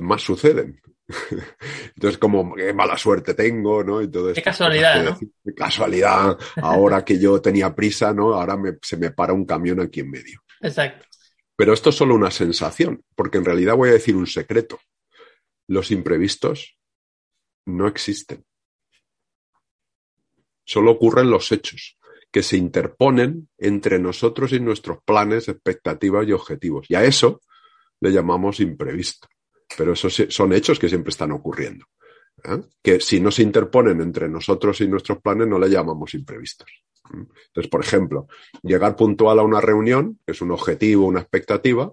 más 0.00 0.22
suceden. 0.22 0.80
Entonces, 1.94 2.18
como 2.18 2.54
qué 2.54 2.72
mala 2.72 2.96
suerte 2.98 3.34
tengo, 3.34 3.82
¿no? 3.82 4.02
Y 4.02 4.10
todo 4.10 4.32
Qué 4.32 4.42
casualidad, 4.42 5.04
¿no? 5.04 5.18
qué 5.18 5.54
casualidad, 5.54 6.36
ahora 6.56 7.04
que 7.04 7.18
yo 7.18 7.40
tenía 7.40 7.74
prisa, 7.74 8.12
¿no? 8.12 8.34
Ahora 8.34 8.58
se 8.82 8.96
me 8.96 9.10
para 9.12 9.32
un 9.32 9.44
camión 9.44 9.80
aquí 9.80 10.00
en 10.00 10.10
medio. 10.10 10.42
Exacto. 10.60 11.06
Pero 11.56 11.72
esto 11.72 11.90
es 11.90 11.96
solo 11.96 12.14
una 12.14 12.30
sensación, 12.30 13.04
porque 13.14 13.38
en 13.38 13.44
realidad 13.44 13.76
voy 13.76 13.90
a 13.90 13.94
decir 13.94 14.16
un 14.16 14.26
secreto. 14.26 14.80
Los 15.68 15.90
imprevistos 15.90 16.76
no 17.66 17.86
existen. 17.86 18.44
Solo 20.64 20.92
ocurren 20.92 21.30
los 21.30 21.50
hechos 21.52 21.99
que 22.30 22.42
se 22.42 22.56
interponen 22.56 23.48
entre 23.58 23.98
nosotros 23.98 24.52
y 24.52 24.60
nuestros 24.60 24.98
planes, 25.04 25.48
expectativas 25.48 26.26
y 26.26 26.32
objetivos. 26.32 26.86
Y 26.88 26.94
a 26.94 27.04
eso 27.04 27.40
le 28.00 28.12
llamamos 28.12 28.60
imprevisto. 28.60 29.28
Pero 29.76 29.92
esos 29.92 30.26
son 30.28 30.52
hechos 30.52 30.78
que 30.78 30.88
siempre 30.88 31.10
están 31.10 31.32
ocurriendo. 31.32 31.86
¿eh? 32.44 32.60
Que 32.82 33.00
si 33.00 33.20
no 33.20 33.30
se 33.30 33.42
interponen 33.42 34.00
entre 34.00 34.28
nosotros 34.28 34.80
y 34.80 34.88
nuestros 34.88 35.20
planes, 35.20 35.48
no 35.48 35.58
le 35.58 35.68
llamamos 35.68 36.14
imprevistos. 36.14 36.68
Entonces, 37.12 37.68
por 37.70 37.80
ejemplo, 37.80 38.28
llegar 38.62 38.96
puntual 38.96 39.38
a 39.40 39.42
una 39.42 39.60
reunión, 39.60 40.20
es 40.26 40.40
un 40.40 40.52
objetivo, 40.52 41.06
una 41.06 41.20
expectativa, 41.20 41.92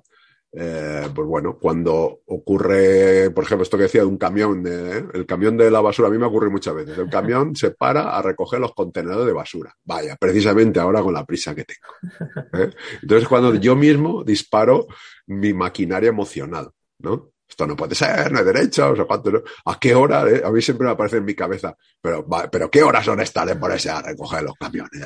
eh, 0.53 1.07
pues 1.13 1.27
bueno, 1.27 1.57
cuando 1.60 2.21
ocurre, 2.25 3.29
por 3.31 3.43
ejemplo, 3.43 3.63
esto 3.63 3.77
que 3.77 3.83
decía 3.83 4.01
de 4.01 4.07
un 4.07 4.17
camión, 4.17 4.63
de, 4.63 4.97
¿eh? 4.97 5.05
el 5.13 5.25
camión 5.25 5.57
de 5.57 5.69
la 5.69 5.81
basura, 5.81 6.07
a 6.07 6.12
mí 6.12 6.17
me 6.17 6.25
ocurre 6.25 6.49
muchas 6.49 6.73
veces. 6.73 6.97
El 6.97 7.10
camión 7.10 7.55
se 7.55 7.71
para 7.71 8.17
a 8.17 8.21
recoger 8.21 8.60
los 8.60 8.73
contenedores 8.73 9.25
de 9.25 9.33
basura. 9.33 9.75
Vaya, 9.83 10.15
precisamente 10.19 10.79
ahora 10.79 11.01
con 11.01 11.13
la 11.13 11.25
prisa 11.25 11.53
que 11.53 11.65
tengo. 11.65 12.39
¿eh? 12.53 12.71
Entonces, 13.01 13.27
cuando 13.27 13.53
yo 13.55 13.75
mismo 13.75 14.23
disparo 14.23 14.88
mi 15.27 15.53
maquinaria 15.53 16.10
emocional, 16.10 16.71
¿no? 16.99 17.31
Esto 17.49 17.65
no 17.65 17.77
puede 17.77 17.95
ser, 17.95 18.29
no 18.31 18.39
hay 18.39 18.45
derecho, 18.45 18.91
o 18.91 18.95
sea, 18.95 19.05
¿cuánto, 19.05 19.41
¿A 19.65 19.79
qué 19.79 19.95
hora? 19.95 20.25
A 20.43 20.51
mí 20.51 20.62
siempre 20.62 20.86
me 20.86 20.91
aparece 20.91 21.17
en 21.17 21.25
mi 21.25 21.33
cabeza, 21.33 21.75
pero, 22.01 22.27
pero 22.51 22.69
¿qué 22.69 22.83
horas 22.83 23.05
son 23.05 23.21
estas 23.21 23.45
de 23.45 23.55
ponerse 23.55 23.89
a 23.89 24.01
recoger 24.01 24.43
los 24.43 24.55
camiones? 24.55 25.01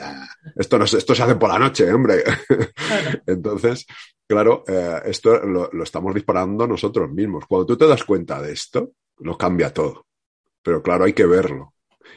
Esto, 0.56 0.80
no, 0.80 0.86
esto 0.86 1.13
se 1.13 1.21
hace 1.21 1.36
por 1.36 1.49
la 1.49 1.60
noche, 1.60 1.93
hombre. 1.93 2.23
Entonces, 3.27 3.86
Claro, 4.32 4.63
eh, 4.65 5.02
esto 5.08 5.46
lo, 5.46 5.84
estamos 5.84 6.15
disparando 6.15 6.65
nosotros 6.65 7.12
mismos. 7.12 7.44
Cuando 7.46 7.65
tú 7.65 7.78
te 7.78 7.86
das 7.86 8.06
cuenta 8.06 8.41
de 8.41 8.54
esto, 8.54 8.94
lo 9.17 9.38
cambia 9.38 9.74
todo. 9.74 10.06
Pero 10.63 10.82
claro, 10.82 11.04
hay 11.04 11.12
que 11.12 11.26
verlo. 11.26 11.74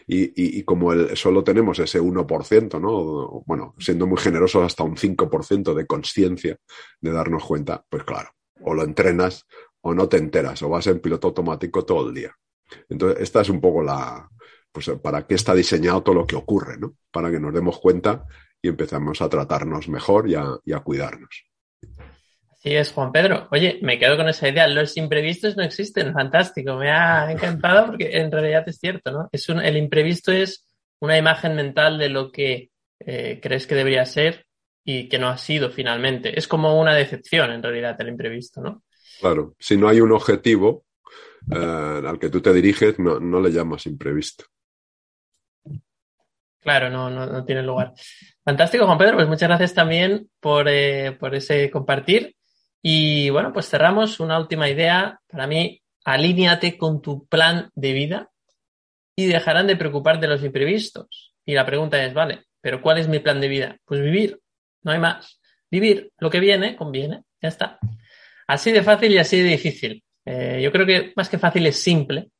Y, 0.07 0.63
como 0.63 0.93
solo 1.17 1.43
tenemos 1.43 1.81
ese 1.81 2.01
1%, 2.01 2.81
¿no? 2.81 3.43
Bueno, 3.45 3.75
siendo 3.81 4.07
muy 4.07 4.19
generosos, 4.19 4.63
hasta 4.63 4.85
un 4.85 4.97
5% 4.97 5.75
de 5.75 5.87
conciencia 5.89 6.57
de 7.01 7.11
darnos 7.11 7.45
cuenta, 7.45 7.85
pues 7.89 8.05
claro, 8.05 8.31
o 8.61 8.75
lo 8.75 8.85
entrenas 8.85 9.45
o 9.81 9.93
no 9.93 10.09
te 10.09 10.19
enteras, 10.19 10.63
o 10.63 10.69
vas 10.69 10.87
en 10.87 11.01
piloto 11.01 11.27
automático 11.27 11.85
todo 11.85 12.11
el 12.11 12.15
día. 12.15 12.33
Entonces, 12.89 13.23
esta 13.23 13.41
es 13.41 13.49
un 13.49 13.61
poco 13.61 13.83
la, 13.83 14.31
pues 14.71 14.89
para 15.03 15.27
qué 15.27 15.35
está 15.35 15.53
diseñado 15.53 16.05
todo 16.05 16.15
lo 16.15 16.27
que 16.29 16.37
ocurre, 16.37 16.79
¿no? 16.79 16.95
Para 17.11 17.33
que 17.33 17.41
nos 17.41 17.53
demos 17.53 17.81
cuenta 17.81 18.25
y 18.63 18.69
empezamos 18.69 19.21
a 19.21 19.29
tratarnos 19.29 19.89
mejor 19.89 20.29
y 20.29 20.37
a 20.37 20.81
cuidarnos. 20.85 21.54
Sí, 22.63 22.75
es 22.75 22.93
Juan 22.93 23.13
Pedro. 23.13 23.47
Oye, 23.51 23.79
me 23.83 23.99
quedo 23.99 24.17
con 24.17 24.29
esa 24.29 24.49
idea. 24.49 24.67
Los 24.67 24.97
imprevistos 24.97 25.57
no 25.57 25.63
existen. 25.63 26.13
Fantástico. 26.15 26.77
Me 26.77 26.91
ha 26.91 27.31
encantado 27.31 27.87
porque 27.89 28.17
en 28.17 28.33
realidad 28.33 28.65
es 28.67 28.79
cierto, 28.79 29.13
¿no? 29.13 29.29
Es 29.31 29.49
un, 29.51 29.61
el 29.61 29.77
imprevisto 29.77 30.33
es 30.33 30.67
una 31.01 31.19
imagen 31.19 31.55
mental 31.55 31.99
de 31.99 32.09
lo 32.09 32.33
que 32.33 32.71
eh, 33.01 33.39
crees 33.43 33.67
que 33.67 33.75
debería 33.75 34.07
ser 34.07 34.47
y 34.83 35.09
que 35.09 35.19
no 35.19 35.29
ha 35.29 35.37
sido 35.37 35.71
finalmente. 35.71 36.39
Es 36.39 36.49
como 36.49 36.81
una 36.81 36.95
decepción 36.95 37.51
en 37.51 37.63
realidad 37.63 38.01
el 38.01 38.09
imprevisto, 38.09 38.63
¿no? 38.63 38.85
Claro, 39.21 39.55
si 39.59 39.77
no 39.77 39.89
hay 39.89 40.01
un 40.01 40.13
objetivo 40.13 40.85
eh, 41.51 42.03
al 42.07 42.19
que 42.19 42.31
tú 42.31 42.41
te 42.41 42.53
diriges, 42.53 42.99
no, 42.99 43.21
no 43.21 43.41
le 43.41 43.51
llamas 43.51 43.87
imprevisto. 43.87 44.45
Claro, 46.65 46.89
no, 46.89 47.11
no, 47.11 47.27
no, 47.27 47.45
tiene 47.45 47.63
lugar. 47.63 47.93
Fantástico, 48.43 48.87
Juan 48.87 48.97
Pedro. 48.97 49.17
Pues 49.17 49.29
muchas 49.29 49.49
gracias 49.49 49.75
también 49.75 50.31
por, 50.41 50.67
eh, 50.67 51.13
por, 51.13 51.35
ese 51.35 51.71
compartir. 51.71 52.37
Y 52.81 53.29
bueno, 53.29 53.53
pues 53.53 53.69
cerramos 53.69 54.19
una 54.19 54.39
última 54.39 54.71
idea. 54.71 55.21
Para 55.29 55.47
mí, 55.47 55.83
alíñate 56.07 56.79
con 56.79 57.03
tu 57.03 57.27
plan 57.27 57.71
de 57.75 57.93
vida 57.93 58.31
y 59.15 59.27
dejarán 59.27 59.67
de 59.67 59.77
preocuparte 59.77 60.27
de 60.27 60.33
los 60.33 60.43
imprevistos. 60.43 61.35
Y 61.45 61.53
la 61.53 61.67
pregunta 61.67 62.03
es, 62.03 62.15
vale, 62.15 62.45
pero 62.63 62.81
¿cuál 62.81 62.97
es 62.97 63.09
mi 63.09 63.19
plan 63.19 63.43
de 63.43 63.49
vida? 63.49 63.77
Pues 63.85 64.01
vivir, 64.01 64.41
no 64.85 64.93
hay 64.93 64.99
más. 64.99 65.39
Vivir, 65.71 66.13
lo 66.17 66.31
que 66.31 66.41
viene, 66.41 66.77
conviene, 66.77 67.25
ya 67.43 67.51
está. 67.51 67.79
Así 68.47 68.73
de 68.73 68.83
fácil 68.83 69.13
y 69.13 69.19
así 69.19 69.43
de 69.43 69.51
difícil. 69.51 70.03
Eh, 70.25 70.61
yo 70.63 70.73
creo 70.73 70.87
que 70.87 71.13
más 71.15 71.29
que 71.29 71.37
fácil 71.37 71.67
es 71.67 71.79
simple, 71.79 72.31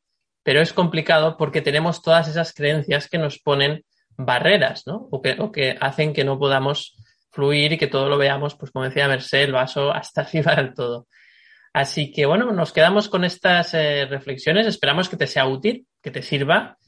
pero 0.43 0.63
es 0.63 0.73
complicado 0.73 1.37
porque 1.37 1.61
tenemos 1.61 2.01
todas 2.01 2.27
esas 2.27 2.55
creencias 2.55 3.07
que 3.07 3.19
nos 3.19 3.39
ponen 3.39 3.85
barreras, 4.17 4.87
¿no? 4.87 5.09
O 5.11 5.21
que, 5.21 5.37
o 5.39 5.51
que 5.51 5.77
hacen 5.81 6.13
que 6.13 6.25
no 6.25 6.39
podamos 6.39 6.97
fluir 7.31 7.73
y 7.73 7.79
que 7.79 7.89
todo 7.89 8.09
lo 8.09 8.17
veamos, 8.17 8.55
pues 8.55 8.71
como 8.71 8.85
decía 8.85 9.09
Merced, 9.09 9.43
el 9.43 9.53
vaso 9.53 9.91
hasta 9.93 10.23
arriba 10.23 10.55
del 10.55 10.75
todo. 10.75 11.07
Así 11.73 12.13
que 12.13 12.25
bueno, 12.25 12.53
nos 12.53 12.73
quedamos 12.73 13.09
con 13.09 13.25
estas 13.25 13.75
eh, 13.75 14.07
reflexiones. 14.09 14.67
Esperamos 14.67 15.09
que 15.09 15.17
te 15.17 15.27
sea 15.27 15.47
útil, 15.47 15.87
que 16.01 16.13
te 16.13 16.23
sirva. 16.23 16.79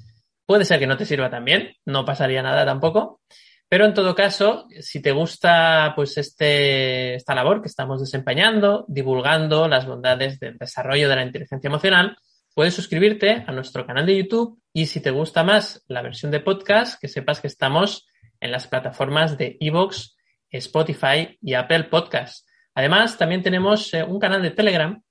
Puede 0.47 0.65
ser 0.65 0.79
que 0.79 0.87
no 0.87 0.97
te 0.97 1.05
sirva 1.05 1.29
también, 1.29 1.75
no 1.85 2.05
pasaría 2.05 2.41
nada 2.41 2.65
tampoco. 2.65 3.21
Pero 3.69 3.85
en 3.85 3.95
todo 3.95 4.15
caso, 4.15 4.69
si 4.81 5.03
te 5.03 5.11
gusta 5.11 5.93
pues 5.97 6.17
este, 6.19 7.17
esta 7.17 7.35
labor 7.35 7.61
que 7.63 7.69
estamos 7.69 8.01
desempeñando, 8.01 8.85
divulgando 8.87 9.67
las 9.67 9.87
bondades 9.87 10.39
del 10.39 10.57
desarrollo 10.57 11.09
de 11.09 11.17
la 11.17 11.25
inteligencia 11.25 11.67
emocional, 11.67 12.17
puedes 12.55 12.75
suscribirte 12.75 13.45
a 13.45 13.51
nuestro 13.51 13.85
canal 13.85 14.07
de 14.07 14.19
YouTube 14.19 14.61
y 14.77 14.85
si 14.85 15.01
te 15.01 15.11
gusta 15.11 15.43
más 15.43 15.83
la 15.89 16.03
versión 16.03 16.31
de 16.31 16.41
podcast, 16.41 17.01
que 17.01 17.09
sepas 17.09 17.41
que 17.41 17.47
estamos 17.47 18.07
en 18.41 18.53
las 18.53 18.67
plataformas 18.67 19.39
de 19.39 19.57
Evox, 19.59 20.19
Spotify 20.51 21.39
y 21.41 21.55
Apple 21.55 21.85
Podcast. 21.85 22.47
Además, 22.75 23.17
también 23.17 23.43
tenemos 23.43 23.95
eh, 23.95 24.05
un 24.05 24.19
canal 24.19 24.43
de 24.43 24.51
Telegram 24.51 25.03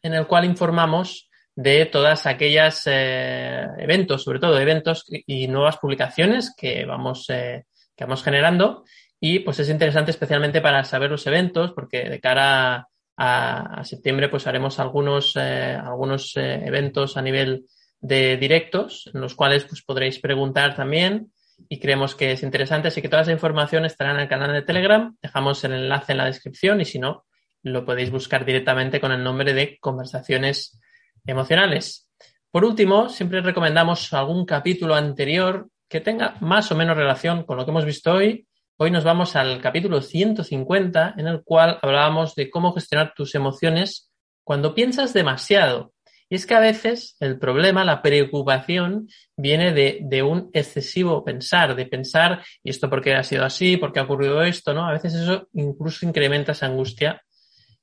en 0.00 0.14
el 0.14 0.26
cual 0.26 0.46
informamos 0.46 1.28
de 1.54 1.84
todas 1.84 2.24
aquellas 2.24 2.84
eh, 2.86 3.66
eventos, 3.76 4.24
sobre 4.24 4.38
todo 4.38 4.58
eventos 4.58 5.04
y 5.06 5.48
nuevas 5.48 5.76
publicaciones 5.76 6.54
que 6.56 6.86
vamos, 6.86 7.26
eh, 7.28 7.66
que 7.94 8.04
vamos 8.04 8.24
generando. 8.24 8.84
Y 9.20 9.40
pues 9.40 9.60
es 9.60 9.68
interesante 9.68 10.12
especialmente 10.12 10.62
para 10.62 10.82
saber 10.84 11.10
los 11.10 11.26
eventos, 11.26 11.72
porque 11.72 12.08
de 12.08 12.20
cara 12.20 12.74
a 12.74 12.88
a, 13.18 13.84
septiembre 13.84 14.28
pues 14.30 14.46
haremos 14.46 14.78
algunos, 14.78 15.36
algunos 15.36 16.36
eventos 16.36 17.16
a 17.16 17.22
nivel 17.22 17.66
de 18.00 18.36
directos 18.36 19.10
en 19.12 19.20
los 19.20 19.34
cuales 19.34 19.64
pues 19.64 19.82
podréis 19.82 20.18
preguntar 20.18 20.76
también 20.76 21.32
y 21.68 21.78
creemos 21.80 22.14
que 22.14 22.32
es 22.32 22.42
interesante. 22.42 22.88
Así 22.88 23.02
que 23.02 23.08
toda 23.08 23.22
esa 23.22 23.32
información 23.32 23.84
estará 23.84 24.12
en 24.12 24.20
el 24.20 24.28
canal 24.28 24.52
de 24.52 24.62
Telegram. 24.62 25.16
Dejamos 25.20 25.62
el 25.64 25.72
enlace 25.72 26.12
en 26.12 26.18
la 26.18 26.26
descripción 26.26 26.80
y 26.80 26.84
si 26.84 26.98
no, 26.98 27.24
lo 27.62 27.84
podéis 27.84 28.10
buscar 28.10 28.44
directamente 28.44 29.00
con 29.00 29.12
el 29.12 29.22
nombre 29.22 29.52
de 29.52 29.78
conversaciones 29.80 30.80
emocionales. 31.26 32.10
Por 32.50 32.64
último, 32.64 33.08
siempre 33.08 33.40
recomendamos 33.40 34.12
algún 34.12 34.46
capítulo 34.46 34.94
anterior 34.94 35.68
que 35.88 36.00
tenga 36.00 36.36
más 36.40 36.70
o 36.70 36.76
menos 36.76 36.96
relación 36.96 37.44
con 37.44 37.56
lo 37.56 37.64
que 37.64 37.70
hemos 37.70 37.84
visto 37.84 38.12
hoy 38.12 38.46
Hoy 38.80 38.92
nos 38.92 39.02
vamos 39.02 39.34
al 39.34 39.60
capítulo 39.60 40.00
150 40.00 41.14
en 41.16 41.26
el 41.26 41.42
cual 41.42 41.80
hablábamos 41.82 42.36
de 42.36 42.48
cómo 42.48 42.72
gestionar 42.72 43.12
tus 43.12 43.34
emociones 43.34 44.12
cuando 44.44 44.72
piensas 44.72 45.12
demasiado. 45.12 45.92
Y 46.30 46.34
es 46.34 46.46
que 46.46 46.54
a 46.54 46.60
veces 46.60 47.16
el 47.20 47.38
problema, 47.38 47.84
la 47.84 48.02
preocupación, 48.02 49.08
viene 49.36 49.72
de, 49.72 50.22
un 50.22 50.50
excesivo 50.52 51.24
pensar, 51.24 51.74
de 51.74 51.86
pensar, 51.86 52.42
¿y 52.62 52.70
esto 52.70 52.90
por 52.90 53.02
qué 53.02 53.14
ha 53.14 53.22
sido 53.22 53.44
así? 53.44 53.76
¿Por 53.78 53.92
qué 53.92 54.00
ha 54.00 54.02
ocurrido 54.02 54.42
esto? 54.42 54.74
¿no? 54.74 54.86
A 54.86 54.92
veces 54.92 55.14
eso 55.14 55.48
incluso 55.54 56.06
incrementa 56.06 56.52
esa 56.52 56.66
angustia 56.66 57.22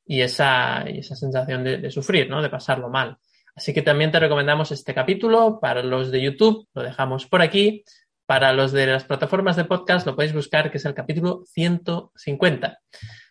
y 0.06 0.22
esa, 0.22 0.86
y 0.88 1.00
esa 1.00 1.16
sensación 1.16 1.64
de, 1.64 1.78
de 1.78 1.92
sufrir, 1.92 2.30
¿no? 2.30 2.42
de 2.42 2.50
pasarlo 2.50 2.90
mal. 2.90 3.18
Así 3.56 3.74
que 3.74 3.82
también 3.82 4.12
te 4.12 4.20
recomendamos 4.20 4.72
este 4.72 4.94
capítulo. 4.94 5.60
Para 5.60 5.82
los 5.82 6.12
de 6.12 6.22
YouTube, 6.22 6.68
lo 6.74 6.84
dejamos 6.84 7.26
por 7.26 7.42
aquí. 7.42 7.84
Para 8.28 8.54
los 8.54 8.72
de 8.72 8.88
las 8.88 9.06
plataformas 9.06 9.56
de 9.56 9.66
podcast 9.66 10.06
lo 10.06 10.16
podéis 10.16 10.34
buscar, 10.34 10.70
que 10.70 10.78
es 10.78 10.86
el 10.86 10.94
capítulo 10.94 11.44
150. 11.46 12.80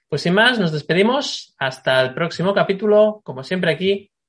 Pues 0.09 0.23
sin 0.23 0.35
más, 0.35 0.59
nos 0.59 0.73
despedimos. 0.73 1.55
Hasta 1.59 2.01
el 2.01 2.15
próximo 2.15 2.55
capítulo, 2.55 3.21
como 3.23 3.45
siempre 3.45 3.73
aquí, 3.73 4.11